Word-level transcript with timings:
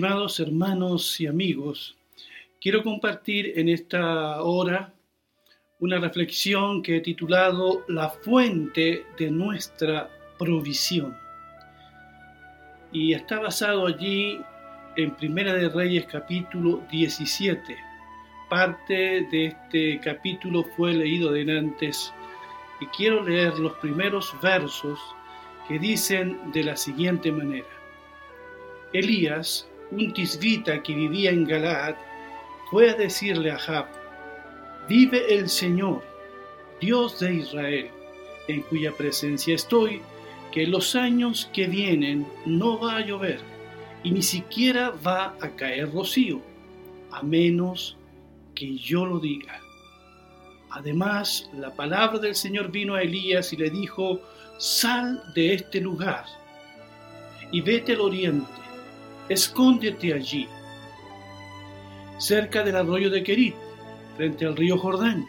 Estimados 0.00 0.40
hermanos 0.40 1.20
y 1.20 1.26
amigos, 1.26 1.94
quiero 2.58 2.82
compartir 2.82 3.52
en 3.56 3.68
esta 3.68 4.40
hora 4.40 4.94
una 5.78 5.98
reflexión 5.98 6.82
que 6.82 6.96
he 6.96 7.00
titulado 7.02 7.84
La 7.86 8.08
fuente 8.08 9.04
de 9.18 9.30
nuestra 9.30 10.08
provisión. 10.38 11.14
Y 12.90 13.12
está 13.12 13.40
basado 13.40 13.86
allí 13.86 14.40
en 14.96 15.14
Primera 15.16 15.52
de 15.52 15.68
Reyes 15.68 16.06
capítulo 16.06 16.82
17. 16.90 17.76
Parte 18.48 19.28
de 19.30 19.46
este 19.48 20.00
capítulo 20.00 20.64
fue 20.78 20.94
leído 20.94 21.30
de 21.30 21.42
antes 21.58 22.10
y 22.80 22.86
quiero 22.86 23.22
leer 23.22 23.58
los 23.58 23.74
primeros 23.74 24.34
versos 24.40 24.98
que 25.68 25.78
dicen 25.78 26.52
de 26.52 26.64
la 26.64 26.76
siguiente 26.78 27.30
manera. 27.30 27.68
Elías 28.94 29.69
un 29.90 30.12
tisbita 30.12 30.82
que 30.82 30.94
vivía 30.94 31.30
en 31.30 31.44
Galaad, 31.44 31.94
fue 32.70 32.90
a 32.90 32.94
decirle 32.94 33.50
a 33.50 33.58
Jab, 33.58 33.86
vive 34.88 35.34
el 35.34 35.48
Señor, 35.48 36.02
Dios 36.80 37.18
de 37.20 37.34
Israel, 37.34 37.90
en 38.48 38.62
cuya 38.62 38.92
presencia 38.92 39.54
estoy, 39.54 40.00
que 40.52 40.66
los 40.66 40.96
años 40.96 41.50
que 41.52 41.66
vienen 41.66 42.26
no 42.46 42.78
va 42.78 42.96
a 42.96 43.06
llover, 43.06 43.40
y 44.02 44.12
ni 44.12 44.22
siquiera 44.22 44.90
va 45.06 45.36
a 45.40 45.48
caer 45.50 45.92
rocío, 45.92 46.40
a 47.10 47.22
menos 47.22 47.96
que 48.54 48.76
yo 48.76 49.04
lo 49.06 49.18
diga. 49.18 49.60
Además, 50.70 51.50
la 51.52 51.74
palabra 51.74 52.18
del 52.18 52.36
Señor 52.36 52.70
vino 52.70 52.94
a 52.94 53.02
Elías 53.02 53.52
y 53.52 53.56
le 53.56 53.70
dijo, 53.70 54.20
sal 54.58 55.22
de 55.34 55.54
este 55.54 55.80
lugar 55.80 56.24
y 57.50 57.60
vete 57.60 57.94
al 57.94 58.00
oriente 58.00 58.60
escóndete 59.30 60.12
allí, 60.12 60.48
cerca 62.18 62.64
del 62.64 62.74
arroyo 62.74 63.08
de 63.10 63.22
Querit, 63.22 63.54
frente 64.16 64.44
al 64.44 64.56
río 64.56 64.76
Jordán. 64.76 65.24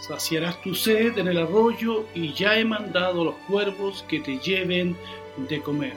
Saciarás 0.00 0.60
tu 0.62 0.74
sed 0.74 1.16
en 1.16 1.28
el 1.28 1.38
arroyo 1.38 2.06
y 2.12 2.32
ya 2.32 2.58
he 2.58 2.64
mandado 2.64 3.20
a 3.20 3.24
los 3.26 3.34
cuervos 3.46 4.04
que 4.08 4.18
te 4.18 4.38
lleven 4.38 4.96
de 5.48 5.62
comer. 5.62 5.94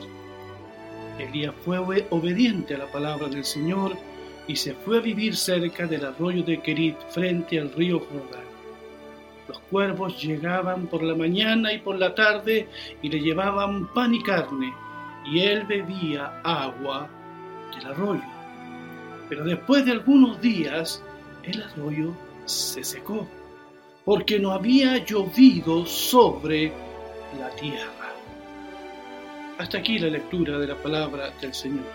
Elías 1.17 1.55
fue 1.65 1.79
obediente 2.11 2.75
a 2.75 2.77
la 2.77 2.91
palabra 2.91 3.27
del 3.27 3.43
Señor 3.43 3.97
y 4.47 4.55
se 4.55 4.75
fue 4.75 4.97
a 4.97 5.01
vivir 5.01 5.35
cerca 5.35 5.87
del 5.87 6.05
arroyo 6.05 6.43
de 6.43 6.61
Querit, 6.61 6.97
frente 7.09 7.59
al 7.59 7.71
río 7.73 7.99
Jordán. 7.99 8.45
Los 9.47 9.59
cuervos 9.71 10.21
llegaban 10.21 10.85
por 10.85 11.01
la 11.01 11.15
mañana 11.15 11.73
y 11.73 11.79
por 11.79 11.97
la 11.97 12.13
tarde 12.13 12.67
y 13.01 13.09
le 13.09 13.19
llevaban 13.19 13.91
pan 13.91 14.13
y 14.13 14.21
carne, 14.21 14.71
y 15.25 15.39
él 15.39 15.63
bebía 15.63 16.39
agua 16.43 17.09
el 17.79 17.87
arroyo. 17.87 18.23
Pero 19.29 19.43
después 19.43 19.85
de 19.85 19.91
algunos 19.91 20.39
días, 20.41 21.01
el 21.43 21.63
arroyo 21.63 22.13
se 22.45 22.83
secó, 22.83 23.27
porque 24.05 24.39
no 24.39 24.51
había 24.51 25.03
llovido 25.03 25.85
sobre 25.85 26.71
la 27.39 27.49
tierra. 27.55 28.13
Hasta 29.57 29.77
aquí 29.77 29.99
la 29.99 30.07
lectura 30.07 30.57
de 30.57 30.67
la 30.67 30.75
palabra 30.75 31.31
del 31.41 31.53
Señor. 31.53 31.85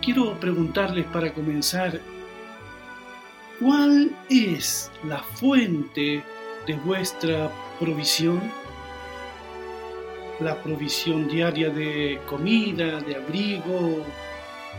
Quiero 0.00 0.38
preguntarles 0.38 1.06
para 1.06 1.32
comenzar, 1.32 2.00
¿cuál 3.60 4.10
es 4.30 4.90
la 5.04 5.18
fuente 5.18 6.22
de 6.66 6.74
vuestra 6.84 7.50
provisión? 7.78 8.40
La 10.40 10.60
provisión 10.62 11.28
diaria 11.28 11.70
de 11.70 12.20
comida, 12.26 13.00
de 13.00 13.16
abrigo, 13.16 14.04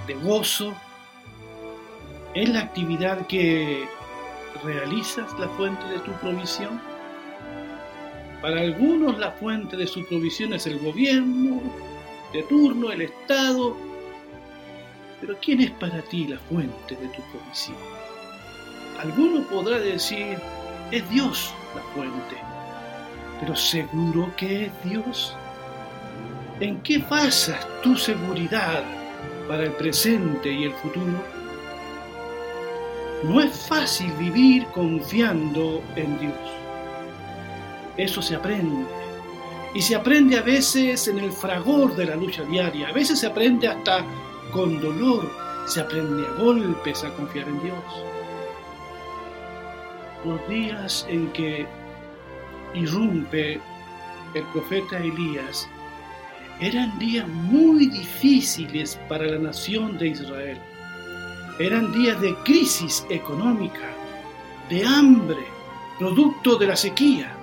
de 0.06 0.14
gozo. 0.16 0.74
¿Es 2.34 2.50
la 2.50 2.62
actividad 2.62 3.26
que 3.28 3.88
realizas 4.64 5.28
la 5.40 5.48
fuente 5.50 5.86
de 5.88 6.00
tu 6.00 6.12
provisión? 6.14 6.80
Para 8.42 8.62
algunos 8.62 9.18
la 9.18 9.32
fuente 9.32 9.76
de 9.76 9.88
su 9.88 10.06
provisión 10.06 10.54
es 10.54 10.68
el 10.68 10.80
gobierno 10.80 11.62
de 12.34 12.44
turno, 12.44 12.92
el 12.92 13.02
Estado. 13.02 13.76
Pero 15.20 15.38
¿quién 15.42 15.62
es 15.62 15.72
para 15.72 16.02
ti 16.04 16.28
la 16.28 16.38
fuente 16.38 16.96
de 16.96 17.08
tu 17.08 17.22
provisión? 17.32 17.78
Alguno 19.00 19.42
podrá 19.48 19.80
decir, 19.80 20.38
es 20.92 21.10
Dios 21.10 21.54
la 21.76 21.82
fuente. 21.94 22.38
Pero 23.40 23.56
seguro 23.56 24.32
que 24.38 24.66
es 24.66 24.84
Dios. 24.84 25.36
¿En 26.60 26.82
qué 26.82 26.98
basas 26.98 27.68
tu 27.84 27.96
seguridad 27.96 28.84
para 29.48 29.66
el 29.66 29.74
presente 29.74 30.52
y 30.52 30.64
el 30.64 30.74
futuro? 30.74 31.24
No 33.26 33.42
es 33.42 33.68
fácil 33.68 34.12
vivir 34.14 34.66
confiando 34.74 35.84
en 35.96 36.20
Dios. 36.20 36.34
Eso 37.96 38.24
se 38.24 38.36
aprende. 38.36 38.88
Y 39.76 39.84
se 39.84 39.96
aprende 39.96 40.40
a 40.40 40.42
veces 40.42 41.08
en 41.08 41.20
el 41.20 41.32
fragor 41.32 41.96
de 41.96 42.06
la 42.06 42.16
lucha 42.16 42.42
diaria. 42.42 42.88
A 42.88 42.94
veces 42.94 43.20
se 43.20 43.28
aprende 43.28 43.68
hasta 43.68 44.04
con 44.52 44.82
dolor. 44.82 45.30
Se 45.68 45.82
aprende 45.82 46.26
a 46.26 46.42
golpes 46.42 47.04
a 47.04 47.14
confiar 47.14 47.48
en 47.50 47.62
Dios. 47.62 47.84
Los 50.26 50.50
días 50.50 51.06
en 51.08 51.32
que 51.34 51.68
irrumpe 52.74 53.62
el 54.34 54.44
profeta 54.54 54.98
Elías 54.98 55.70
eran 56.60 56.98
días 56.98 57.28
muy 57.28 57.88
difíciles 57.88 59.00
para 59.08 59.26
la 59.26 59.38
nación 59.38 59.98
de 59.98 60.08
Israel. 60.10 60.58
Eran 61.60 61.92
días 61.92 62.20
de 62.20 62.34
crisis 62.44 63.06
económica, 63.10 63.94
de 64.70 64.84
hambre, 64.84 65.44
producto 66.00 66.56
de 66.56 66.68
la 66.68 66.76
sequía, 66.76 67.36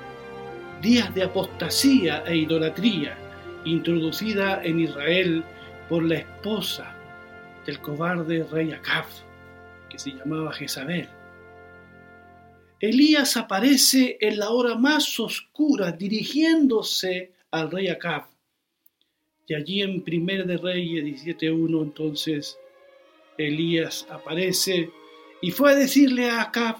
días 0.82 1.14
de 1.14 1.22
apostasía 1.22 2.24
e 2.26 2.36
idolatría 2.38 3.16
introducida 3.64 4.62
en 4.62 4.80
Israel 4.80 5.44
por 5.88 6.02
la 6.02 6.16
esposa 6.16 6.94
del 7.64 7.80
cobarde 7.80 8.44
rey 8.50 8.72
Acab, 8.72 9.06
que 9.88 9.98
se 9.98 10.10
llamaba 10.10 10.52
Jezabel. 10.52 11.08
Elías 12.80 13.36
aparece 13.36 14.18
en 14.20 14.38
la 14.38 14.50
hora 14.50 14.74
más 14.74 15.18
oscura 15.18 15.92
dirigiéndose 15.92 17.32
al 17.50 17.70
rey 17.70 17.88
Acab 17.88 18.33
y 19.46 19.54
allí 19.54 19.82
en 19.82 20.02
Primer 20.02 20.46
de 20.46 20.56
Reyes 20.56 21.24
17.1 21.24 21.82
entonces 21.82 22.58
Elías 23.36 24.06
aparece 24.10 24.90
y 25.42 25.50
fue 25.50 25.72
a 25.72 25.74
decirle 25.74 26.30
a 26.30 26.42
Acab, 26.42 26.76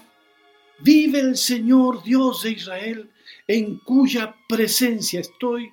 vive 0.79 1.19
el 1.19 1.37
Señor 1.37 2.03
Dios 2.03 2.43
de 2.43 2.51
Israel, 2.51 3.11
en 3.47 3.77
cuya 3.77 4.35
presencia 4.49 5.19
estoy, 5.19 5.69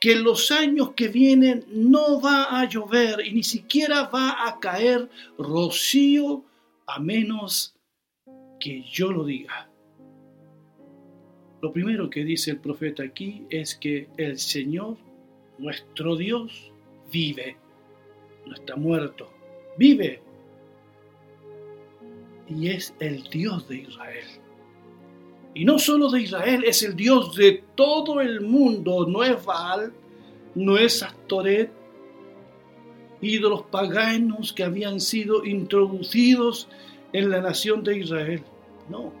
que 0.00 0.16
los 0.16 0.50
años 0.50 0.92
que 0.94 1.08
vienen 1.08 1.66
no 1.68 2.20
va 2.20 2.58
a 2.58 2.66
llover 2.66 3.26
y 3.26 3.32
ni 3.32 3.42
siquiera 3.42 4.04
va 4.04 4.48
a 4.48 4.58
caer 4.58 5.10
rocío 5.36 6.44
a 6.86 6.98
menos 6.98 7.74
que 8.58 8.84
yo 8.90 9.12
lo 9.12 9.24
diga. 9.24 9.70
Lo 11.60 11.72
primero 11.72 12.08
que 12.08 12.24
dice 12.24 12.52
el 12.52 12.60
profeta 12.60 13.02
aquí 13.02 13.44
es 13.50 13.74
que 13.74 14.08
el 14.16 14.38
Señor 14.38 14.96
nuestro 15.60 16.16
Dios 16.16 16.72
vive, 17.12 17.56
no 18.46 18.54
está 18.54 18.76
muerto, 18.76 19.30
vive. 19.76 20.22
Y 22.48 22.68
es 22.68 22.94
el 22.98 23.22
Dios 23.24 23.68
de 23.68 23.76
Israel. 23.76 24.26
Y 25.54 25.64
no 25.64 25.78
solo 25.78 26.10
de 26.10 26.22
Israel, 26.22 26.64
es 26.64 26.82
el 26.82 26.96
Dios 26.96 27.36
de 27.36 27.62
todo 27.74 28.20
el 28.20 28.40
mundo. 28.40 29.06
No 29.06 29.22
es 29.22 29.44
Baal, 29.44 29.92
no 30.54 30.78
es 30.78 31.02
Astoret, 31.02 31.70
ídolos 33.20 33.62
paganos 33.70 34.52
que 34.52 34.64
habían 34.64 34.98
sido 34.98 35.44
introducidos 35.44 36.68
en 37.12 37.30
la 37.30 37.40
nación 37.40 37.84
de 37.84 37.98
Israel. 37.98 38.42
No, 38.88 39.12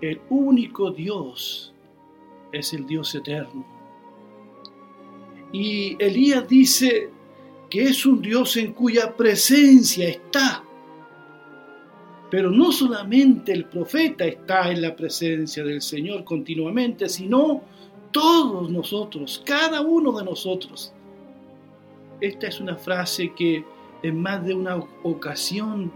el 0.00 0.20
único 0.30 0.90
Dios 0.90 1.74
es 2.52 2.72
el 2.72 2.86
Dios 2.86 3.14
eterno 3.14 3.71
y 5.52 5.96
Elías 6.02 6.48
dice 6.48 7.10
que 7.68 7.84
es 7.84 8.06
un 8.06 8.22
Dios 8.22 8.56
en 8.56 8.72
cuya 8.72 9.14
presencia 9.14 10.08
está. 10.08 10.64
Pero 12.30 12.50
no 12.50 12.72
solamente 12.72 13.52
el 13.52 13.66
profeta 13.66 14.24
está 14.24 14.70
en 14.70 14.80
la 14.80 14.96
presencia 14.96 15.62
del 15.62 15.82
Señor 15.82 16.24
continuamente, 16.24 17.08
sino 17.08 17.62
todos 18.10 18.70
nosotros, 18.70 19.42
cada 19.44 19.82
uno 19.82 20.12
de 20.12 20.24
nosotros. 20.24 20.92
Esta 22.20 22.46
es 22.46 22.60
una 22.60 22.76
frase 22.76 23.32
que 23.34 23.64
en 24.02 24.20
más 24.20 24.44
de 24.44 24.54
una 24.54 24.76
ocasión 25.02 25.92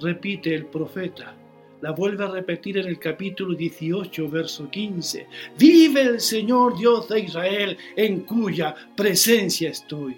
repite 0.00 0.54
el 0.54 0.66
profeta 0.66 1.34
la 1.84 1.92
vuelve 1.92 2.24
a 2.24 2.28
repetir 2.28 2.78
en 2.78 2.86
el 2.86 2.98
capítulo 2.98 3.54
18, 3.54 4.30
verso 4.30 4.70
15. 4.70 5.26
Vive 5.58 6.00
el 6.00 6.18
Señor 6.18 6.78
Dios 6.78 7.06
de 7.10 7.20
Israel 7.20 7.76
en 7.94 8.20
cuya 8.20 8.74
presencia 8.96 9.68
estoy. 9.68 10.16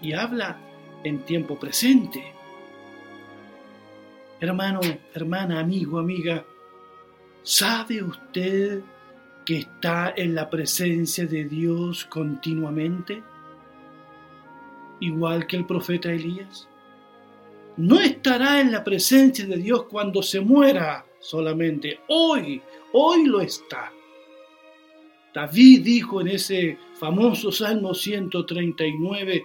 Y 0.00 0.14
habla 0.14 0.58
en 1.04 1.18
tiempo 1.26 1.58
presente. 1.58 2.32
Hermano, 4.40 4.80
hermana, 5.12 5.60
amigo, 5.60 5.98
amiga, 5.98 6.46
¿sabe 7.42 8.02
usted 8.02 8.80
que 9.44 9.58
está 9.58 10.14
en 10.16 10.34
la 10.34 10.48
presencia 10.48 11.26
de 11.26 11.44
Dios 11.44 12.06
continuamente? 12.06 13.22
Igual 15.00 15.46
que 15.46 15.58
el 15.58 15.66
profeta 15.66 16.10
Elías. 16.10 16.66
No 17.78 18.00
estará 18.00 18.60
en 18.60 18.72
la 18.72 18.82
presencia 18.82 19.46
de 19.46 19.56
Dios 19.56 19.84
cuando 19.84 20.20
se 20.20 20.40
muera 20.40 21.06
solamente. 21.20 22.00
Hoy, 22.08 22.60
hoy 22.92 23.24
lo 23.24 23.40
está. 23.40 23.92
David 25.32 25.84
dijo 25.84 26.20
en 26.20 26.26
ese 26.26 26.76
famoso 26.98 27.52
Salmo 27.52 27.94
139, 27.94 29.44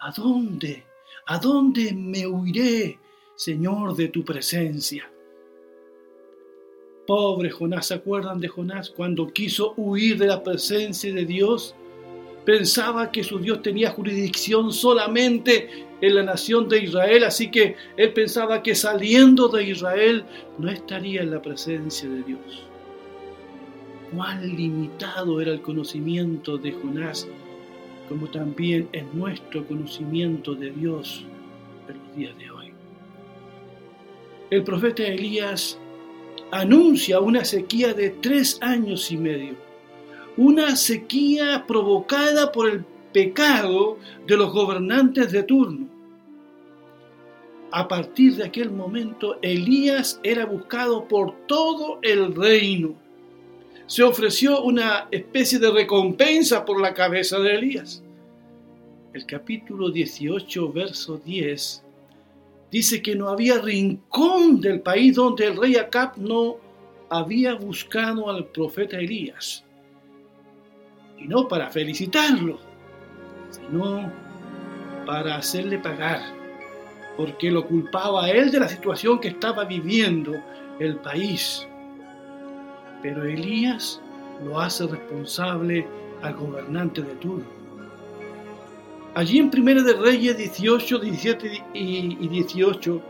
¿A 0.00 0.12
dónde? 0.12 0.84
¿A 1.26 1.38
dónde 1.38 1.92
me 1.92 2.24
huiré, 2.24 3.00
Señor, 3.34 3.96
de 3.96 4.08
tu 4.08 4.24
presencia? 4.24 5.10
Pobre 7.04 7.50
Jonás, 7.50 7.86
¿se 7.86 7.94
acuerdan 7.94 8.38
de 8.38 8.46
Jonás 8.46 8.90
cuando 8.90 9.26
quiso 9.26 9.74
huir 9.76 10.18
de 10.18 10.28
la 10.28 10.40
presencia 10.40 11.12
de 11.12 11.24
Dios? 11.24 11.74
Pensaba 12.50 13.12
que 13.12 13.22
su 13.22 13.38
Dios 13.38 13.62
tenía 13.62 13.90
jurisdicción 13.90 14.72
solamente 14.72 15.86
en 16.00 16.16
la 16.16 16.24
nación 16.24 16.68
de 16.68 16.80
Israel, 16.80 17.22
así 17.22 17.48
que 17.48 17.76
él 17.96 18.12
pensaba 18.12 18.60
que 18.60 18.74
saliendo 18.74 19.46
de 19.46 19.62
Israel 19.62 20.24
no 20.58 20.68
estaría 20.68 21.22
en 21.22 21.30
la 21.30 21.40
presencia 21.40 22.08
de 22.08 22.24
Dios. 22.24 22.64
Cuán 24.12 24.56
limitado 24.56 25.40
era 25.40 25.52
el 25.52 25.62
conocimiento 25.62 26.58
de 26.58 26.72
Jonás 26.72 27.28
como 28.08 28.26
también 28.26 28.88
en 28.90 29.06
nuestro 29.16 29.64
conocimiento 29.68 30.56
de 30.56 30.72
Dios 30.72 31.24
en 31.88 31.98
los 31.98 32.16
días 32.16 32.36
de 32.36 32.50
hoy. 32.50 32.72
El 34.50 34.64
profeta 34.64 35.04
Elías 35.04 35.78
anuncia 36.50 37.20
una 37.20 37.44
sequía 37.44 37.94
de 37.94 38.10
tres 38.10 38.58
años 38.60 39.12
y 39.12 39.18
medio, 39.18 39.69
una 40.40 40.74
sequía 40.74 41.64
provocada 41.66 42.50
por 42.50 42.70
el 42.70 42.84
pecado 43.12 43.98
de 44.26 44.36
los 44.36 44.52
gobernantes 44.52 45.30
de 45.32 45.42
turno. 45.42 45.86
A 47.70 47.86
partir 47.86 48.36
de 48.36 48.44
aquel 48.44 48.70
momento, 48.70 49.38
Elías 49.42 50.18
era 50.22 50.46
buscado 50.46 51.06
por 51.06 51.46
todo 51.46 51.98
el 52.02 52.34
reino 52.34 52.96
se 53.90 54.04
ofreció 54.04 54.62
una 54.62 55.08
especie 55.10 55.58
de 55.58 55.68
recompensa 55.68 56.64
por 56.64 56.80
la 56.80 56.94
cabeza 56.94 57.40
de 57.40 57.56
Elías. 57.56 58.04
El 59.12 59.26
capítulo 59.26 59.90
18, 59.90 60.72
verso 60.72 61.18
10, 61.18 61.82
dice 62.70 63.02
que 63.02 63.16
no 63.16 63.28
había 63.28 63.58
rincón 63.58 64.60
del 64.60 64.80
país 64.80 65.16
donde 65.16 65.46
el 65.46 65.56
rey 65.56 65.74
Acab 65.74 66.16
no 66.18 66.58
había 67.08 67.54
buscado 67.54 68.30
al 68.30 68.46
profeta 68.46 68.96
Elías. 68.96 69.64
Y 71.20 71.28
no 71.28 71.46
para 71.46 71.70
felicitarlo, 71.70 72.58
sino 73.50 74.10
para 75.06 75.36
hacerle 75.36 75.78
pagar, 75.78 76.20
porque 77.16 77.50
lo 77.50 77.66
culpaba 77.66 78.24
a 78.24 78.30
él 78.30 78.50
de 78.50 78.60
la 78.60 78.68
situación 78.68 79.20
que 79.20 79.28
estaba 79.28 79.64
viviendo 79.64 80.34
el 80.78 80.96
país 80.96 81.66
pero 83.02 83.24
Elías 83.24 84.00
lo 84.44 84.60
hace 84.60 84.86
responsable 84.86 85.86
al 86.22 86.34
gobernante 86.34 87.02
de 87.02 87.14
turno. 87.16 87.44
Allí 89.14 89.38
en 89.38 89.50
Primera 89.50 89.82
de 89.82 89.94
Reyes 89.94 90.36
18, 90.36 90.98
17 90.98 91.64
y 91.74 92.28
18 92.28 93.02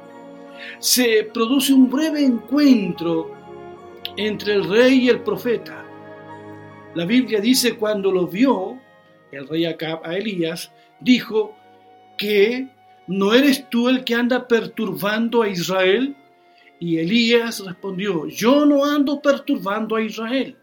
se 0.79 1.29
produce 1.33 1.73
un 1.73 1.91
breve 1.91 2.25
encuentro 2.25 3.33
entre 4.17 4.55
el 4.55 4.69
rey 4.69 5.07
y 5.07 5.09
el 5.11 5.21
profeta. 5.21 5.85
La 6.95 7.05
Biblia 7.05 7.41
dice 7.41 7.77
cuando 7.77 8.11
lo 8.11 8.27
vio, 8.27 8.77
el 9.31 9.47
rey 9.47 9.65
Acab 9.65 10.01
a 10.05 10.17
Elías, 10.17 10.73
dijo 11.01 11.55
que 12.19 12.69
¿no 13.07 13.33
eres 13.33 13.69
tú 13.71 13.89
el 13.89 14.03
que 14.03 14.15
anda 14.15 14.49
perturbando 14.49 15.43
a 15.43 15.49
Israel? 15.49 16.17
Y 16.81 16.99
Elías 16.99 17.65
respondió, 17.65 18.27
yo 18.27 18.65
no 18.67 18.85
ando 18.85 19.21
perturbando 19.21 19.97
a 19.97 20.03
Israel, 20.03 20.57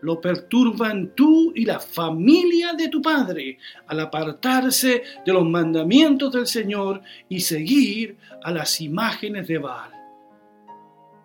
lo 0.00 0.20
perturban 0.20 1.14
tú 1.14 1.52
y 1.54 1.64
la 1.64 1.78
familia 1.78 2.72
de 2.72 2.88
tu 2.88 3.00
padre 3.00 3.58
al 3.86 4.00
apartarse 4.00 5.02
de 5.24 5.32
los 5.32 5.46
mandamientos 5.46 6.32
del 6.32 6.46
Señor 6.46 7.00
y 7.28 7.40
seguir 7.40 8.16
a 8.42 8.50
las 8.50 8.80
imágenes 8.80 9.46
de 9.46 9.58
Baal. 9.58 9.92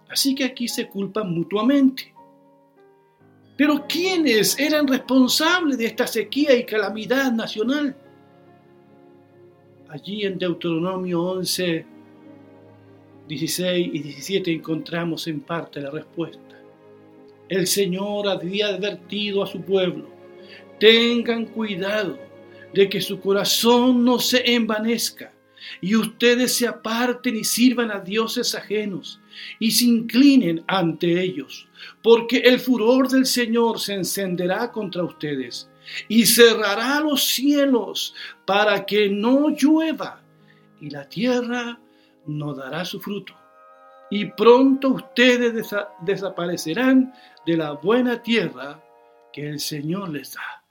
Así 0.10 0.36
que 0.36 0.44
aquí 0.44 0.68
se 0.68 0.88
culpan 0.88 1.34
mutuamente. 1.34 2.15
Pero 3.58 3.86
¿quiénes 3.88 4.60
eran 4.60 4.88
responsables 4.88 5.78
de 5.78 5.86
esta 5.86 6.08
sequía 6.08 6.56
y 6.56 6.66
calamidad 6.66 7.32
nacional? 7.32 7.96
Allí 9.90 10.24
en 10.24 10.38
Deuteronomio 10.38 11.22
11, 11.22 11.86
16 13.28 13.90
y 13.94 14.00
17 14.00 14.52
encontramos 14.52 15.28
en 15.28 15.40
parte 15.40 15.80
la 15.80 15.90
respuesta. 15.90 16.42
El 17.48 17.68
Señor 17.68 18.28
había 18.28 18.68
advertido 18.68 19.44
a 19.44 19.48
su 19.48 19.62
pueblo, 19.62 20.10
tengan 20.80 21.46
cuidado 21.46 22.18
de 22.74 22.90
que 22.90 23.00
su 23.00 23.20
corazón 23.20 24.04
no 24.04 24.20
se 24.20 24.54
envanezca 24.54 25.32
y 25.80 25.96
ustedes 25.96 26.54
se 26.54 26.68
aparten 26.68 27.36
y 27.38 27.44
sirvan 27.44 27.92
a 27.92 28.00
dioses 28.00 28.54
ajenos 28.54 29.20
y 29.60 29.72
se 29.72 29.86
inclinen 29.86 30.64
ante 30.68 31.22
ellos, 31.22 31.68
porque 32.02 32.38
el 32.38 32.60
furor 32.60 33.10
del 33.10 33.26
Señor 33.26 33.80
se 33.80 33.94
encenderá 33.96 34.72
contra 34.72 35.04
ustedes 35.04 35.70
y 36.08 36.26
cerrará 36.26 37.00
los 37.00 37.24
cielos 37.24 38.14
para 38.46 38.86
que 38.86 39.10
no 39.10 39.50
llueva 39.50 40.22
y 40.82 40.90
la 40.90 41.08
tierra 41.08 41.80
no 42.26 42.54
dará 42.54 42.86
su 42.86 43.00
fruto. 43.00 43.34
Y 44.10 44.26
pronto 44.26 44.90
ustedes 44.90 45.66
desaparecerán 46.02 47.14
de 47.46 47.58
la 47.58 47.72
buena 47.72 48.22
tierra 48.22 48.84
que 49.34 49.50
el 49.50 49.60
Señor 49.60 50.10
les 50.10 50.34
da. 50.34 50.64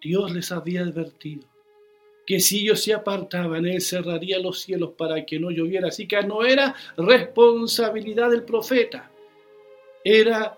Dios 0.00 0.32
les 0.32 0.52
había 0.52 0.82
advertido 0.82 1.53
que 2.26 2.40
si 2.40 2.60
ellos 2.60 2.82
se 2.82 2.94
apartaban, 2.94 3.66
Él 3.66 3.80
cerraría 3.80 4.38
los 4.38 4.60
cielos 4.60 4.92
para 4.96 5.24
que 5.26 5.38
no 5.38 5.50
lloviera. 5.50 5.88
Así 5.88 6.06
que 6.06 6.22
no 6.22 6.44
era 6.44 6.74
responsabilidad 6.96 8.30
del 8.30 8.44
profeta, 8.44 9.10
era 10.02 10.56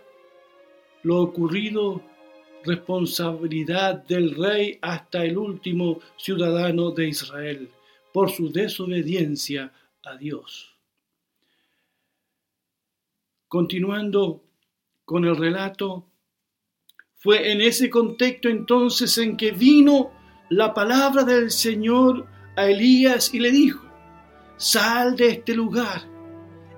lo 1.02 1.22
ocurrido 1.22 2.02
responsabilidad 2.64 4.04
del 4.06 4.34
rey 4.34 4.78
hasta 4.82 5.24
el 5.24 5.38
último 5.38 6.00
ciudadano 6.16 6.90
de 6.90 7.08
Israel 7.08 7.70
por 8.12 8.30
su 8.30 8.50
desobediencia 8.50 9.72
a 10.02 10.16
Dios. 10.16 10.74
Continuando 13.46 14.42
con 15.04 15.24
el 15.24 15.36
relato, 15.36 16.06
fue 17.14 17.52
en 17.52 17.60
ese 17.60 17.88
contexto 17.88 18.48
entonces 18.48 19.16
en 19.18 19.36
que 19.36 19.52
vino 19.52 20.10
la 20.48 20.72
palabra 20.74 21.24
del 21.24 21.50
Señor 21.50 22.26
a 22.56 22.66
Elías 22.66 23.32
y 23.34 23.40
le 23.40 23.50
dijo, 23.50 23.86
sal 24.56 25.16
de 25.16 25.28
este 25.28 25.54
lugar 25.54 26.02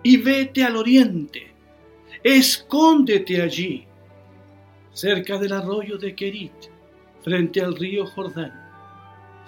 y 0.03 0.17
vete 0.17 0.65
al 0.65 0.77
oriente, 0.77 1.53
escóndete 2.23 3.43
allí, 3.43 3.87
cerca 4.93 5.39
del 5.39 5.53
arroyo 5.53 5.99
de 5.99 6.15
Kerit, 6.15 6.53
frente 7.23 7.61
al 7.61 7.77
río 7.77 8.07
Jordán 8.07 8.69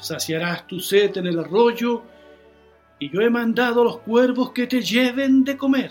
saciarás 0.00 0.66
tu 0.66 0.80
sed 0.80 1.16
en 1.18 1.26
el 1.26 1.38
arroyo, 1.38 2.02
y 2.98 3.10
yo 3.10 3.20
he 3.20 3.30
mandado 3.30 3.82
a 3.82 3.84
los 3.84 3.98
cuervos 3.98 4.52
que 4.52 4.66
te 4.66 4.82
lleven 4.82 5.44
de 5.44 5.56
comer. 5.56 5.90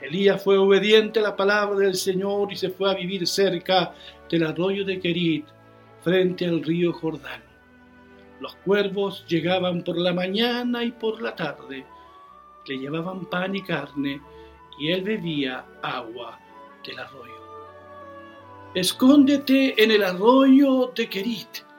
Elías 0.00 0.42
fue 0.42 0.56
obediente 0.56 1.18
a 1.18 1.22
la 1.22 1.36
palabra 1.36 1.78
del 1.78 1.94
Señor 1.94 2.50
y 2.52 2.56
se 2.56 2.70
fue 2.70 2.90
a 2.90 2.94
vivir 2.94 3.26
cerca 3.26 3.92
del 4.30 4.44
arroyo 4.44 4.84
de 4.84 4.98
Kerit, 4.98 5.46
frente 6.02 6.46
al 6.46 6.62
río 6.62 6.92
Jordán. 6.92 7.42
Los 8.40 8.54
cuervos 8.56 9.24
llegaban 9.28 9.82
por 9.82 9.98
la 9.98 10.12
mañana 10.12 10.82
y 10.84 10.92
por 10.92 11.20
la 11.20 11.36
tarde, 11.36 11.84
le 12.66 12.78
llevaban 12.78 13.26
pan 13.26 13.54
y 13.54 13.62
carne, 13.62 14.20
y 14.78 14.92
él 14.92 15.02
bebía 15.02 15.64
agua 15.82 16.38
del 16.86 16.98
arroyo. 16.98 17.40
Escóndete 18.74 19.82
en 19.82 19.90
el 19.90 20.04
arroyo 20.04 20.92
de 20.94 21.08
Kerit 21.08 21.70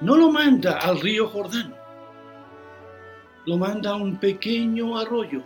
no 0.00 0.16
lo 0.16 0.30
manda 0.30 0.78
al 0.78 1.00
río 1.00 1.28
Jordán, 1.28 1.74
lo 3.46 3.56
manda 3.56 3.90
a 3.90 3.96
un 3.96 4.16
pequeño 4.18 4.98
arroyo. 4.98 5.42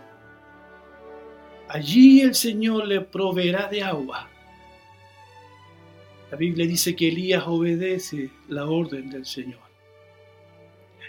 Allí 1.69 2.21
el 2.21 2.33
Señor 2.33 2.87
le 2.87 3.01
proveerá 3.01 3.67
de 3.67 3.83
agua. 3.83 4.27
La 6.31 6.37
Biblia 6.37 6.67
dice 6.67 6.95
que 6.95 7.07
Elías 7.07 7.43
obedece 7.47 8.29
la 8.49 8.65
orden 8.65 9.09
del 9.09 9.25
Señor. 9.25 9.59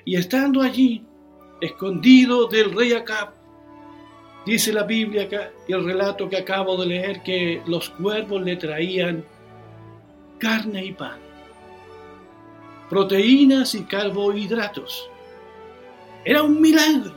Y 0.04 0.16
estando 0.16 0.62
allí, 0.62 1.04
escondido 1.60 2.46
del 2.46 2.72
rey 2.72 2.92
Acab, 2.92 3.34
dice 4.46 4.72
la 4.72 4.84
Biblia 4.84 5.28
y 5.68 5.72
el 5.72 5.84
relato 5.84 6.28
que 6.28 6.38
acabo 6.38 6.76
de 6.78 6.86
leer 6.86 7.22
que 7.22 7.62
los 7.66 7.90
cuervos 7.90 8.42
le 8.42 8.56
traían 8.56 9.24
carne 10.38 10.86
y 10.86 10.92
pan, 10.92 11.18
proteínas 12.88 13.74
y 13.74 13.84
carbohidratos. 13.84 15.10
Era 16.24 16.42
un 16.42 16.60
milagro. 16.60 17.12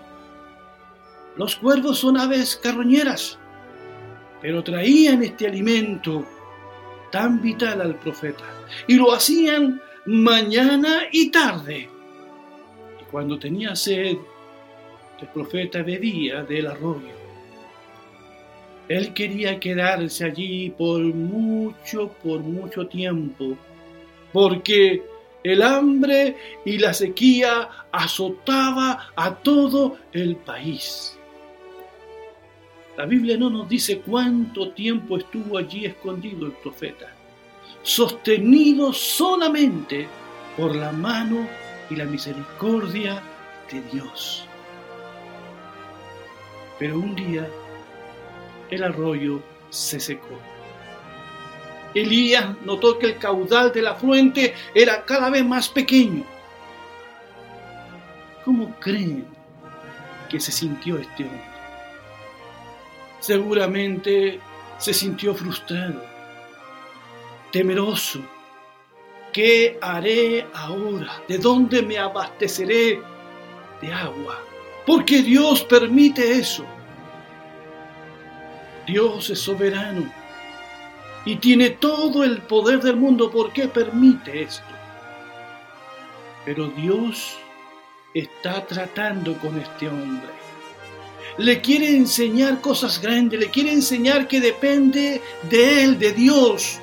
Los 1.37 1.55
cuervos 1.55 1.99
son 1.99 2.17
aves 2.17 2.57
carroñeras, 2.57 3.39
pero 4.41 4.61
traían 4.61 5.23
este 5.23 5.47
alimento 5.47 6.25
tan 7.13 7.39
vital 7.39 7.79
al 7.79 7.93
profeta 7.99 8.43
y 8.87 8.95
lo 8.95 9.13
hacían 9.13 9.79
mañana 10.07 11.03
y 11.11 11.29
tarde. 11.29 11.87
Y 12.99 13.03
cuando 13.11 13.37
tenía 13.37 13.75
sed, 13.75 14.17
el 15.21 15.27
profeta 15.27 15.83
bebía 15.83 16.43
del 16.43 16.65
arroyo. 16.65 17.13
Él 18.89 19.13
quería 19.13 19.59
quedarse 19.59 20.25
allí 20.25 20.71
por 20.71 21.01
mucho, 21.01 22.11
por 22.23 22.39
mucho 22.39 22.87
tiempo, 22.87 23.55
porque 24.33 25.03
el 25.43 25.61
hambre 25.61 26.35
y 26.65 26.79
la 26.79 26.95
sequía 26.95 27.69
azotaba 27.91 29.11
a 29.15 29.35
todo 29.35 29.97
el 30.13 30.35
país. 30.37 31.19
La 32.95 33.05
Biblia 33.05 33.37
no 33.37 33.49
nos 33.49 33.67
dice 33.67 34.01
cuánto 34.01 34.69
tiempo 34.69 35.17
estuvo 35.17 35.57
allí 35.57 35.85
escondido 35.85 36.45
el 36.45 36.51
profeta, 36.51 37.11
sostenido 37.81 38.93
solamente 38.93 40.07
por 40.55 40.75
la 40.75 40.91
mano 40.91 41.47
y 41.89 41.95
la 41.95 42.05
misericordia 42.05 43.19
de 43.71 43.81
Dios. 43.91 44.45
Pero 46.77 46.99
un 46.99 47.15
día 47.15 47.49
el 48.69 48.83
arroyo 48.83 49.41
se 49.71 49.99
secó. 49.99 50.37
Elías 51.95 52.55
notó 52.63 52.99
que 52.99 53.07
el 53.07 53.17
caudal 53.17 53.71
de 53.71 53.81
la 53.81 53.95
fuente 53.95 54.53
era 54.75 55.03
cada 55.03 55.31
vez 55.31 55.43
más 55.43 55.67
pequeño. 55.67 56.23
¿Cómo 58.45 58.75
creen 58.79 59.25
que 60.29 60.39
se 60.39 60.51
sintió 60.51 60.99
este 60.99 61.23
hombre? 61.23 61.52
Seguramente 63.23 64.37
se 64.77 64.93
sintió 64.93 65.33
frustrado, 65.33 66.03
temeroso. 67.53 68.19
¿Qué 69.31 69.77
haré 69.81 70.45
ahora? 70.53 71.23
¿De 71.25 71.37
dónde 71.37 71.81
me 71.83 71.97
abasteceré 71.97 73.01
de 73.81 73.93
agua? 73.93 74.41
¿Por 74.85 75.05
qué 75.05 75.21
Dios 75.21 75.63
permite 75.63 76.33
eso? 76.33 76.65
Dios 78.85 79.29
es 79.29 79.39
soberano 79.39 80.11
y 81.23 81.37
tiene 81.37 81.69
todo 81.69 82.25
el 82.25 82.41
poder 82.41 82.81
del 82.81 82.97
mundo. 82.97 83.31
¿Por 83.31 83.53
qué 83.53 83.69
permite 83.69 84.41
esto? 84.41 84.75
Pero 86.43 86.67
Dios 86.67 87.37
está 88.13 88.67
tratando 88.67 89.37
con 89.37 89.57
este 89.61 89.87
hombre. 89.87 90.42
Le 91.37 91.61
quiere 91.61 91.95
enseñar 91.95 92.61
cosas 92.61 93.01
grandes, 93.01 93.39
le 93.39 93.49
quiere 93.49 93.71
enseñar 93.71 94.27
que 94.27 94.39
depende 94.39 95.21
de 95.49 95.83
él, 95.83 95.97
de 95.97 96.13
Dios, 96.13 96.79